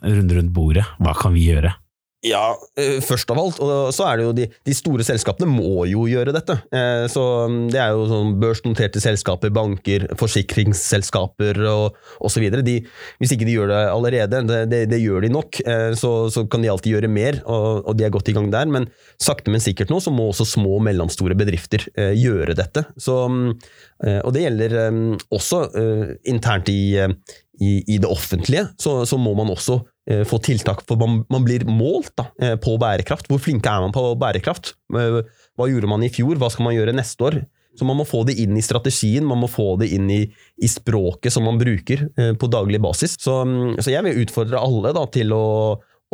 runde 0.04 0.38
rundt 0.38 0.54
bordet? 0.56 0.86
Hva 1.00 1.16
kan 1.18 1.36
vi 1.36 1.48
gjøre? 1.50 1.74
Ja, 2.26 2.56
eh, 2.78 2.98
først 3.04 3.30
av 3.30 3.38
alt. 3.38 3.60
Og 3.62 3.92
så 3.94 4.06
er 4.08 4.18
det 4.18 4.26
jo 4.26 4.32
de, 4.34 4.46
de 4.66 4.74
store 4.74 5.04
selskapene 5.06 5.48
må 5.50 5.84
jo 5.88 6.06
gjøre 6.10 6.34
dette. 6.34 6.58
Eh, 6.74 7.04
så 7.12 7.22
mm, 7.50 7.60
det 7.70 7.80
er 7.82 7.94
jo 7.94 8.06
sånn 8.10 8.34
børsnoterte 8.42 9.02
selskaper, 9.02 9.52
banker, 9.54 10.08
forsikringsselskaper 10.18 11.62
og 11.70 11.96
osv. 12.26 12.48
Hvis 12.50 13.36
ikke 13.36 13.46
de 13.46 13.56
gjør 13.56 13.72
det 13.72 13.80
allerede, 13.92 14.42
det, 14.48 14.60
det, 14.72 14.82
det 14.90 15.00
gjør 15.02 15.26
de 15.26 15.32
nok, 15.36 15.60
eh, 15.62 15.92
så, 15.98 16.12
så, 16.32 16.46
kan 16.50 16.64
de 16.64 16.72
alltid 16.72 16.96
gjøre 16.96 17.12
mer, 17.12 17.40
og, 17.44 17.84
og, 17.84 17.94
de 17.98 18.06
er 18.06 18.14
godt 18.14 18.32
i 18.32 18.36
gang 18.36 18.50
der. 18.54 18.70
Men 18.74 18.90
sakte, 19.22 19.52
men 19.54 19.62
sikkert 19.62 19.92
nå 19.92 20.02
så 20.02 20.14
må 20.14 20.30
også 20.30 20.48
små 20.56 20.80
og 20.80 20.86
mellomstore 20.88 21.38
bedrifter 21.38 21.86
gjøre 21.96 22.56
dette. 22.58 22.82
Så, 23.00 23.14
mm, 23.30 23.50
og 24.26 24.30
det 24.34 24.42
gjelder 24.42 24.74
også 25.32 25.60
internt 26.28 26.68
i, 26.72 26.96
i, 27.00 27.70
i 27.94 27.98
det 28.02 28.08
offentlige, 28.10 28.66
så, 28.80 28.98
så 29.08 29.18
må 29.20 29.34
man 29.38 29.52
også 29.54 29.80
få 30.06 30.38
tiltak, 30.38 30.84
for 30.86 31.00
man, 31.00 31.24
man 31.32 31.44
blir 31.46 31.64
målt 31.66 32.12
da, 32.18 32.28
eh, 32.42 32.54
på 32.62 32.76
bærekraft. 32.78 33.26
Hvor 33.30 33.40
flinke 33.42 33.70
er 33.70 33.82
man 33.82 33.94
på 33.94 34.04
bærekraft? 34.20 34.76
Eh, 34.94 35.20
hva 35.58 35.68
gjorde 35.70 35.90
man 35.90 36.04
i 36.06 36.10
fjor, 36.14 36.38
hva 36.38 36.50
skal 36.52 36.68
man 36.68 36.76
gjøre 36.76 36.94
neste 36.94 37.26
år? 37.26 37.40
Så 37.76 37.84
man 37.84 37.98
må 37.98 38.06
få 38.08 38.22
det 38.24 38.38
inn 38.40 38.54
i 38.56 38.64
strategien, 38.64 39.26
man 39.26 39.42
må 39.42 39.50
få 39.52 39.74
det 39.80 39.90
inn 39.92 40.06
i, 40.08 40.22
i 40.62 40.68
språket 40.70 41.34
som 41.34 41.44
man 41.44 41.58
bruker 41.60 42.06
på 42.40 42.48
daglig 42.48 42.78
basis. 42.80 43.18
Så, 43.20 43.34
mm, 43.44 43.82
så 43.84 43.92
jeg 43.92 44.06
vil 44.06 44.22
utfordre 44.22 44.62
alle 44.62 44.94
da, 44.96 45.02
til 45.12 45.34
å, 45.36 45.42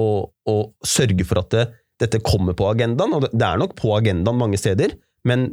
å, 0.03 0.09
å, 0.27 0.57
sørge 0.83 1.29
for 1.29 1.39
at 1.45 1.55
det, 1.55 1.69
dette 2.03 2.23
kommer 2.27 2.57
på 2.59 2.67
agendaen. 2.67 3.15
Og 3.15 3.29
det 3.29 3.47
er 3.47 3.63
nok 3.63 3.77
på 3.79 3.95
agendaen 3.95 4.41
mange 4.41 4.59
steder, 4.59 4.97
men 5.29 5.53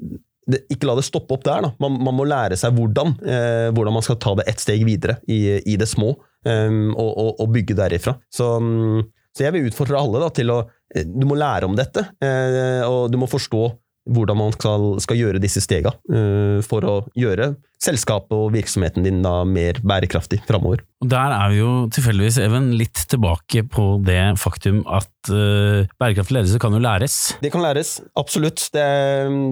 det, 0.50 0.64
ikke 0.74 0.90
la 0.90 0.98
det 0.98 1.06
stoppe 1.06 1.36
opp 1.38 1.46
der. 1.46 1.70
Man, 1.82 2.00
man, 2.02 2.16
må 2.18 2.26
lære 2.28 2.58
seg 2.60 2.74
hvordan, 2.78 3.14
eh, 3.22 3.70
hvordan 3.76 4.00
man 4.00 4.06
skal 4.06 4.18
ta 4.22 4.34
det 4.40 4.48
ett 4.50 4.64
steg 4.64 4.88
videre 4.88 5.20
i, 5.30 5.60
i 5.62 5.78
det 5.80 5.90
små 5.90 6.16
um, 6.46 6.96
og, 6.96 7.10
og, 7.10 7.32
og, 7.36 7.48
bygge 7.56 7.78
derifra. 7.80 8.16
Så, 8.32 8.52
um, 8.62 9.02
så, 9.34 9.46
jeg 9.46 9.56
vil 9.56 9.70
utfordre 9.70 10.00
alle 10.00 10.24
da, 10.24 10.32
til 10.36 10.54
å 10.54 10.60
eh, 10.64 11.06
Du 11.08 11.28
må 11.30 11.38
lære 11.40 11.70
om 11.70 11.78
dette, 11.78 12.06
uh, 12.24 12.84
og 12.88 13.12
du 13.12 13.20
må 13.22 13.30
forstå 13.30 13.64
hvordan 14.10 14.40
man 14.40 14.54
skal, 14.56 14.94
skal 15.04 15.20
gjøre 15.20 15.42
disse 15.44 15.64
stega 15.64 15.94
uh, 16.12 16.60
for 16.66 16.86
å 16.88 17.00
gjøre 17.18 17.54
selskapet 17.80 18.34
og 18.36 18.50
virksomheten 18.52 19.06
din 19.06 19.22
da 19.24 19.46
mer 19.48 19.78
bærekraftig 19.88 20.42
framover. 20.44 20.82
Der 21.00 21.32
er 21.32 21.52
vi 21.54 21.62
jo 21.62 21.70
tilfeldigvis, 21.96 22.36
Even, 22.44 22.74
litt 22.76 23.06
tilbake 23.08 23.64
på 23.72 23.86
det 24.04 24.20
faktum 24.42 24.82
at 24.84 25.32
uh, 25.32 25.88
bærekraftig 26.02 26.36
ledelse 26.36 26.60
kan 26.60 26.76
jo 26.76 26.82
læres. 26.84 27.16
Det 27.40 27.54
kan 27.54 27.64
læres, 27.64 27.94
absolutt. 28.20 28.66
Det, 28.76 28.84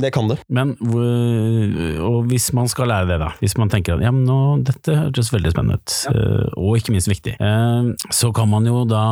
det 0.04 0.12
kan 0.16 0.28
det. 0.28 0.42
Men 0.52 0.76
og 2.04 2.28
hvis 2.28 2.50
man 2.58 2.68
skal 2.72 2.92
lære 2.92 3.08
det, 3.14 3.20
da, 3.24 3.30
hvis 3.40 3.56
man 3.60 3.72
tenker 3.72 3.96
at 3.96 4.04
ja, 4.04 4.12
men 4.12 4.28
nå, 4.28 4.40
dette 4.68 4.98
hørtes 4.98 5.32
veldig 5.32 5.54
spennende 5.54 5.80
ut, 5.80 5.96
ja. 6.10 6.16
uh, 6.18 6.58
og 6.60 6.82
ikke 6.82 6.96
minst 6.96 7.12
viktig, 7.12 7.38
uh, 7.40 7.94
så 8.12 8.34
kan 8.36 8.52
man 8.52 8.68
jo 8.68 8.84
da 8.90 9.06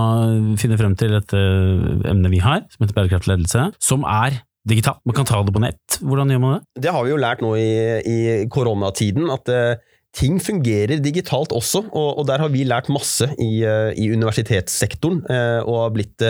finne 0.59 0.79
frem 0.81 0.97
til 0.99 1.15
dette 1.15 1.39
emnet 1.39 2.35
vi 2.35 2.43
har, 2.43 2.67
som 2.73 2.83
heter 2.83 2.99
bærekraftig 2.99 3.31
ledelse, 3.31 3.69
som 3.79 4.03
er 4.11 4.41
digitalt? 4.67 5.01
Man 5.05 5.15
kan 5.17 5.27
ta 5.27 5.41
det 5.45 5.53
på 5.55 5.63
nett. 5.63 5.99
Hvordan 6.01 6.31
gjør 6.33 6.41
man 6.43 6.55
det? 6.57 6.85
Det 6.85 6.93
har 6.93 7.05
vi 7.05 7.13
jo 7.13 7.19
lært 7.21 7.43
nå 7.45 7.51
i, 7.59 7.73
i 8.01 8.17
koronatiden, 8.51 9.27
at 9.33 9.51
uh, 9.51 9.91
ting 10.15 10.39
fungerer 10.43 11.01
digitalt 11.03 11.53
også. 11.55 11.85
Og, 11.91 12.09
og, 12.19 12.23
der 12.29 12.43
har 12.43 12.53
vi 12.53 12.65
lært 12.67 12.89
masse 12.93 13.29
i, 13.37 13.51
uh, 13.67 13.91
i 13.93 14.09
universitetssektoren, 14.13 15.21
uh, 15.29 15.61
og 15.65 15.83
har 15.83 15.93
blitt 15.95 16.25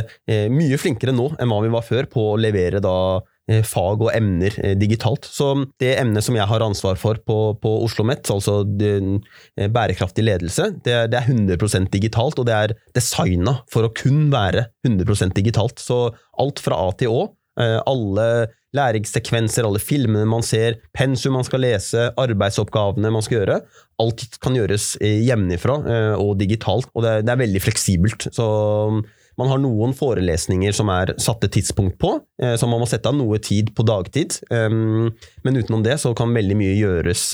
mye 0.51 0.81
flinkere 0.81 1.15
nå 1.15 1.31
enn 1.39 1.51
hva 1.51 1.63
vi 1.63 1.71
var 1.73 1.87
før 1.87 2.11
på 2.11 2.33
å 2.33 2.35
levere 2.41 2.83
da 2.83 2.97
fag 3.45 3.99
og 4.01 4.07
emner 4.09 4.55
digitalt. 4.73 5.27
Så 5.29 5.51
det 5.77 5.91
emnet 6.01 6.25
som 6.25 6.33
jeg 6.33 6.49
har 6.49 6.63
ansvar 6.65 6.97
for 6.97 7.19
på, 7.21 7.35
på 7.61 7.73
Oslo 7.85 8.01
OsloMet, 8.01 8.31
altså 8.33 8.55
bærekraftig 8.65 10.25
ledelse, 10.25 10.71
det 10.81 10.95
det 11.13 11.19
er 11.19 11.29
100% 11.29 11.91
digitalt, 11.93 12.41
og 12.41 12.49
det 12.49 12.55
er 12.57 12.73
designa 12.97 13.59
for 13.69 13.85
å 13.85 13.93
kun 13.93 14.31
være 14.33 14.65
100% 14.87 15.37
digitalt. 15.37 15.77
Så 15.77 16.07
alt 16.41 16.63
fra 16.65 16.81
A 16.87 16.89
til 16.97 17.13
Å 17.13 17.27
alle 17.57 18.29
læringssekvenser, 18.75 19.65
alle 19.67 19.81
filmene 19.81 20.27
man 20.29 20.45
ser, 20.45 20.79
pensum 20.95 21.35
man 21.37 21.45
skal 21.47 21.63
lese, 21.65 22.09
arbeidsoppgavene 22.21 23.11
man 23.13 23.25
skal 23.25 23.39
gjøre. 23.39 23.59
Alt 24.01 24.25
kan 24.43 24.57
gjøres 24.57 24.95
eh, 25.01 25.21
hjemmefra 25.25 25.77
eh, 25.91 26.15
og 26.19 26.35
digitalt, 26.41 26.89
og 26.93 27.05
det 27.05 27.21
er, 27.23 27.39
veldig 27.39 27.61
fleksibelt. 27.63 28.27
Så 28.35 28.45
mm, 28.91 29.01
man 29.39 29.51
har 29.51 29.59
noen 29.63 29.95
forelesninger 29.95 30.75
som 30.75 30.91
er 30.93 31.13
satte 31.21 31.49
tidspunkt 31.51 31.97
på, 31.99 32.13
så 32.39 32.67
man 32.71 32.79
må 32.79 32.85
sette 32.87 33.11
av 33.11 33.17
noe 33.17 33.35
tid 33.43 33.73
på 33.75 33.83
dagtid. 33.83 34.37
Men 34.47 35.57
utenom 35.59 35.83
det 35.83 35.97
så 35.99 36.13
kan 36.15 36.31
veldig 36.31 36.55
mye 36.55 36.77
gjøres 36.77 37.25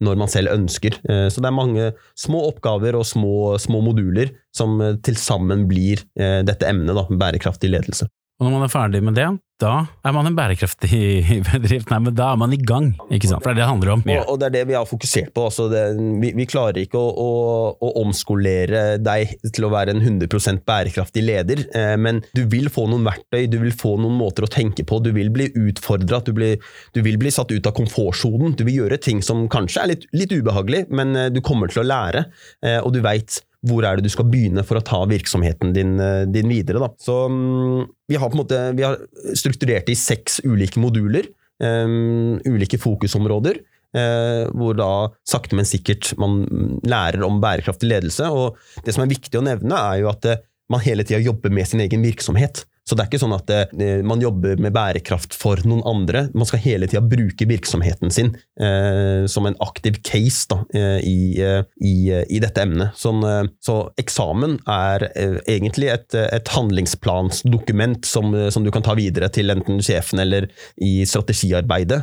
når 0.00 0.16
man 0.22 0.32
selv 0.32 0.54
ønsker. 0.54 0.96
Så 1.04 1.44
det 1.44 1.50
er 1.50 1.52
mange 1.52 1.90
små 2.16 2.40
oppgaver 2.48 2.96
og 2.96 3.04
små, 3.04 3.34
små 3.60 3.82
moduler 3.84 4.32
som 4.56 4.80
til 5.04 5.20
sammen 5.20 5.66
blir 5.68 6.00
dette 6.16 6.72
emnet, 6.72 6.96
da, 6.96 7.04
bærekraftig 7.04 7.74
ledelse. 7.76 8.08
Og 8.40 8.46
når 8.46 8.54
man 8.56 8.64
er 8.64 8.72
ferdig 8.72 9.00
med 9.04 9.16
det, 9.18 9.28
da 9.60 9.72
er 10.00 10.14
man 10.16 10.24
en 10.24 10.36
bærekraftig 10.36 10.98
bedrift. 11.50 11.90
Nei, 11.92 11.98
men 12.06 12.14
da 12.16 12.30
er 12.32 12.38
man 12.40 12.54
i 12.56 12.58
gang, 12.58 12.94
ikke 13.12 13.28
sant? 13.28 13.44
For 13.44 13.52
det 13.52 13.58
er 13.58 13.58
det 13.58 13.60
det 13.60 13.68
handler 13.68 13.92
om. 13.92 14.04
Og, 14.14 14.30
og 14.32 14.38
det 14.40 14.46
er 14.48 14.54
det 14.54 14.62
vi 14.70 14.76
har 14.78 14.86
fokusert 14.88 15.34
på. 15.36 15.44
Altså 15.50 15.66
det, 15.68 15.82
vi, 16.22 16.30
vi, 16.38 16.46
klarer 16.48 16.80
ikke 16.80 16.96
å, 16.96 17.10
å, 17.12 17.28
å, 17.76 17.90
omskolere 18.00 18.84
deg 19.04 19.34
til 19.52 19.68
å 19.68 19.72
være 19.74 19.92
en 19.92 20.00
100 20.00 20.62
bærekraftig 20.64 21.24
leder, 21.26 21.66
eh, 21.76 21.92
men 22.00 22.22
du 22.32 22.46
vil 22.48 22.70
få 22.72 22.86
noen 22.88 23.04
verktøy, 23.10 23.44
du 23.52 23.58
vil 23.60 23.76
få 23.76 23.98
noen 24.00 24.16
måter 24.16 24.48
å 24.48 24.50
tenke 24.50 24.86
på, 24.88 25.02
du 25.04 25.12
vil 25.16 25.28
bli 25.34 25.50
utfordra, 25.60 26.22
du, 26.24 26.32
du, 26.32 27.02
vil 27.04 27.20
bli 27.20 27.34
satt 27.34 27.52
ut 27.52 27.68
av 27.68 27.76
komfortsonen. 27.76 28.56
Du 28.56 28.64
vil 28.64 28.80
gjøre 28.86 29.00
ting 29.04 29.20
som 29.24 29.44
kanskje 29.52 29.84
er 29.84 29.92
litt, 29.92 30.08
litt 30.16 30.32
ubehagelig, 30.32 30.86
men 30.88 31.12
eh, 31.12 31.30
du 31.34 31.42
kommer 31.44 31.68
til 31.68 31.84
å 31.84 31.88
lære, 31.90 32.24
eh, 32.64 32.80
og 32.80 32.96
du 32.96 33.02
veit 33.04 33.42
hvor 33.66 33.84
er 33.84 33.98
det 33.98 34.08
du 34.08 34.12
skal 34.12 34.28
begynne 34.30 34.64
for 34.66 34.80
å 34.80 34.84
ta 34.84 35.00
virksomheten 35.08 35.74
din, 35.76 35.98
eh, 36.00 36.24
din 36.28 36.48
videre. 36.48 36.80
Da. 36.80 36.88
Så 37.00 37.26
um, 37.28 37.82
vi 38.08 38.16
har 38.20 38.32
måte 38.36 38.60
vi 38.76 38.86
har 38.86 38.96
strukturert 39.36 39.88
det 39.88 39.96
i 39.96 40.00
seks 40.00 40.40
ulike 40.46 40.80
moduler. 40.80 41.28
Um, 41.60 42.38
ulike 42.48 42.80
fokusområder. 42.80 43.60
Uh, 43.90 44.46
hvor 44.54 44.76
da 44.78 44.90
sakte, 45.26 45.56
men 45.58 45.66
sikkert 45.66 46.12
man 46.20 46.44
lærer 46.86 47.24
om 47.26 47.40
bærekraftig 47.42 47.90
ledelse. 47.90 48.30
Og 48.32 48.56
det 48.86 48.96
som 48.96 49.04
er 49.04 49.12
viktig 49.12 49.36
å 49.36 49.44
nevne, 49.44 49.76
er 49.76 50.04
jo 50.04 50.12
at 50.12 50.30
man 50.70 50.82
hele 50.84 51.04
tida 51.04 51.20
jobber 51.20 51.52
med 51.52 51.68
sin 51.68 51.82
egen 51.84 52.04
virksomhet. 52.06 52.64
Så 52.90 52.96
det 52.98 53.04
er 53.04 53.10
ikke 53.12 53.20
sånn 53.22 53.36
at 53.36 53.50
eh, 53.54 54.00
man 54.02 54.18
jobber 54.18 54.58
med 54.58 54.74
bærekraft 54.74 55.36
for 55.38 55.60
noen 55.62 55.84
andre. 55.86 56.24
Man 56.34 56.48
skal 56.48 56.62
hele 56.64 56.88
tida 56.90 57.04
bruke 57.06 57.46
virksomheten 57.46 58.10
sin 58.10 58.32
eh, 58.58 59.28
som 59.30 59.46
en 59.46 59.54
aktiv 59.62 60.00
case 60.02 60.50
da, 60.50 60.58
eh, 60.74 60.98
i, 61.06 61.20
eh, 61.38 61.62
i, 61.86 61.94
eh, 62.10 62.24
i, 62.26 62.40
dette 62.42 62.64
emnet. 62.66 62.98
Sånn, 62.98 63.22
så 63.62 63.76
eksamen 64.00 64.56
er 64.66 65.04
egentlig 65.14 65.92
et, 65.92 66.16
et 66.18 66.50
handlingsplansdokument 66.50 68.08
som, 68.08 68.34
som, 68.50 68.66
du 68.66 68.72
kan 68.74 68.82
ta 68.82 68.96
videre 68.98 69.30
til 69.30 69.54
enten 69.54 69.78
sjefen 69.84 70.24
eller 70.24 70.48
i 70.82 71.04
strategiarbeidet, 71.06 72.02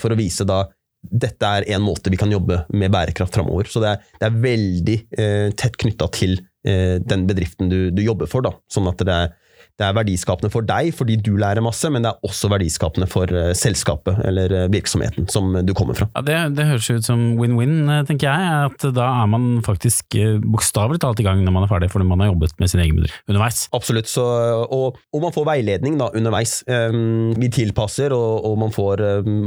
for 0.00 0.14
å 0.14 0.16
vise 0.16 0.46
da 0.48 0.62
dette 1.02 1.48
er 1.58 1.66
en 1.74 1.82
måte 1.82 2.10
vi 2.12 2.18
kan 2.20 2.30
jobbe 2.30 2.62
med 2.70 2.92
bærekraft 2.94 3.34
framover. 3.34 3.68
Så 3.68 3.82
det 3.82 3.92
er, 3.92 4.10
det 4.20 4.28
er 4.28 4.40
veldig 4.46 4.96
eh, 5.18 5.48
tett 5.58 5.76
knytta 5.82 6.08
til 6.14 6.36
eh, 6.38 6.98
den 7.02 7.26
bedriften 7.28 7.72
du, 7.72 7.78
du, 7.90 8.02
jobber 8.06 8.30
for. 8.30 8.44
Da. 8.46 8.54
Sånn 8.70 8.88
at 8.90 9.02
det 9.02 9.16
er, 9.16 9.32
det 9.80 9.86
er 9.86 9.96
verdiskapende 9.96 10.50
for 10.52 10.66
deg 10.66 10.92
fordi 10.96 11.16
du 11.24 11.32
lærer 11.40 11.64
masse, 11.64 11.88
men 11.92 12.04
det 12.04 12.12
er 12.12 12.28
også 12.28 12.50
verdiskapende 12.52 13.08
for 13.10 13.30
eh, 13.32 13.52
selskapet 13.56 14.20
eller 14.28 14.52
eh, 14.56 14.68
virksomheten 14.72 15.28
som 15.32 15.54
du 15.64 15.72
kommer 15.76 15.96
fra. 15.98 16.08
Ja, 16.16 16.24
det, 16.26 16.38
det 16.58 16.68
høres 16.68 16.90
ut 16.92 17.08
som 17.08 17.24
win-win, 17.40 17.80
eh, 17.88 18.02
tenker 18.08 18.28
jeg. 18.28 18.72
At 18.72 18.86
da 18.94 19.08
er 19.22 19.30
man 19.32 19.48
faktisk 19.64 20.16
bokstavelig 20.44 21.00
talt 21.02 21.22
i 21.22 21.26
gang 21.26 21.42
når 21.42 21.56
man 21.56 21.66
er 21.66 21.72
ferdig, 21.72 21.90
fordi 21.92 22.08
man 22.08 22.22
har 22.22 22.32
jobbet 22.32 22.56
med 22.60 22.72
sin 22.72 22.82
egen 22.84 22.98
bedrift 22.98 23.32
underveis. 23.32 23.64
Absolutt, 23.76 24.10
så, 24.10 24.24
og, 24.66 24.98
og, 25.12 25.20
man 25.22 25.34
får 25.34 25.48
veiledning 25.48 25.96
da 26.00 26.10
underveis. 26.12 26.58
Vi 26.66 27.48
tilpasser, 27.54 28.12
og, 28.14 28.44
og 28.48 28.58
man 28.60 28.74
får, 28.74 29.04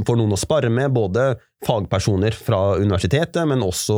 får 0.07 0.19
noen 0.19 0.35
å 0.35 0.39
spare 0.39 0.71
med, 0.73 0.93
både 0.95 1.33
fagpersoner 1.65 2.35
fra 2.35 2.75
universitetet, 2.79 3.43
men 3.49 3.63
også 3.65 3.97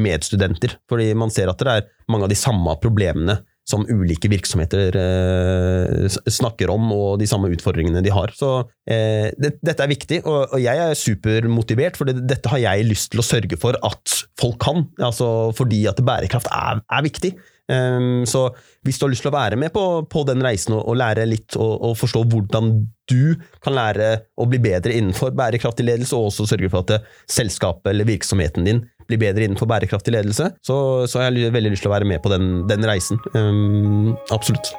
medstudenter. 0.00 0.76
Fordi 0.90 1.12
man 1.18 1.32
ser 1.34 1.52
at 1.52 1.62
det 1.62 1.76
er 1.76 1.88
mange 2.10 2.26
av 2.26 2.32
de 2.32 2.38
samme 2.38 2.74
problemene 2.82 3.40
som 3.70 3.86
ulike 3.88 4.30
virksomheter 4.32 4.96
eh, 4.98 6.18
snakker 6.26 6.72
om, 6.74 6.90
og 6.96 7.20
de 7.20 7.28
samme 7.30 7.50
utfordringene 7.54 8.02
de 8.04 8.12
har. 8.14 8.34
Så 8.36 8.50
eh, 8.90 9.30
det, 9.38 9.54
dette 9.62 9.86
er 9.86 9.92
viktig, 9.92 10.20
og, 10.24 10.50
og, 10.50 10.58
jeg 10.62 10.82
er 10.84 10.98
supermotivert, 10.98 12.00
for 12.00 12.10
det, 12.10 12.18
dette 12.30 12.50
har 12.52 12.64
jeg 12.66 12.90
lyst 12.90 13.12
til 13.14 13.22
å 13.22 13.26
sørge 13.26 13.60
for 13.60 13.78
at 13.86 14.18
folk 14.40 14.60
kan. 14.62 14.84
Altså 14.98 15.50
fordi 15.56 15.84
at 15.90 16.02
bærekraft 16.04 16.50
er, 16.52 16.84
er 16.90 17.06
viktig. 17.06 17.34
Um, 17.70 18.26
så 18.26 18.48
hvis 18.82 18.98
du 18.98 19.04
har 19.04 19.12
lyst 19.12 19.22
til 19.22 19.30
å 19.30 19.36
være 19.36 19.58
med 19.60 19.70
på, 19.70 19.82
på 20.10 20.24
den 20.26 20.42
reisen 20.42 20.74
og, 20.74 20.88
og 20.90 20.96
lære 20.98 21.26
litt 21.28 21.54
og, 21.54 21.76
og, 21.76 21.92
forstå 22.00 22.24
hvordan 22.32 22.72
du 23.10 23.36
kan 23.62 23.76
lære 23.76 24.08
å 24.34 24.46
bli 24.50 24.58
bedre 24.64 24.96
innenfor 24.96 25.36
bærekraftig 25.38 25.86
ledelse, 25.86 26.16
og 26.16 26.32
også 26.32 26.48
sørge 26.50 26.70
for 26.72 26.82
at 26.82 27.06
selskapet 27.30 27.92
eller 27.92 28.08
virksomheten 28.08 28.66
din 28.66 28.82
bli 29.10 29.18
bedre 29.20 29.46
innenfor 29.46 29.68
bærekraftig 29.70 30.14
ledelse, 30.14 30.52
så, 30.66 30.76
så 31.10 31.20
har 31.20 31.30
jeg 31.30 31.52
veldig 31.54 31.74
lyst 31.74 31.84
til 31.86 31.92
å 31.92 31.96
være 31.96 32.08
med 32.08 32.22
på 32.24 32.32
den, 32.32 32.62
den 32.70 32.86
reisen. 32.88 33.20
Um, 33.34 34.14
absolutt. 34.30 34.72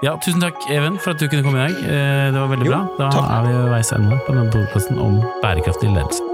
Ja, 0.00 0.14
Tusen 0.24 0.40
takk, 0.40 0.56
Even, 0.72 0.96
for 0.98 1.12
at 1.12 1.20
du 1.20 1.28
kunne 1.28 1.44
komme 1.44 1.60
i 1.60 1.66
dag. 1.68 1.82
Eh, 1.84 2.32
det 2.32 2.40
var 2.40 2.48
veldig 2.54 2.68
jo, 2.70 2.72
bra. 2.72 2.80
Da 2.96 3.10
takk. 3.12 3.30
er 3.36 3.44
vi 3.44 3.52
ved 3.58 3.70
veis 3.74 3.92
ende 3.92 4.20
på 4.24 4.36
denne 4.36 4.54
podkasten 4.54 5.00
om 5.02 5.20
bærekraftig 5.44 5.92
ledelse. 5.92 6.24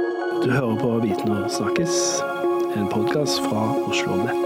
Du 0.44 0.50
hører 0.52 0.78
på 0.78 0.94
Viten 1.02 1.34
og 1.34 1.50
snakkes, 1.50 2.00
en 2.78 2.90
podkast 2.92 3.42
fra 3.48 3.70
Oslo 3.90 4.22
Nett. 4.22 4.45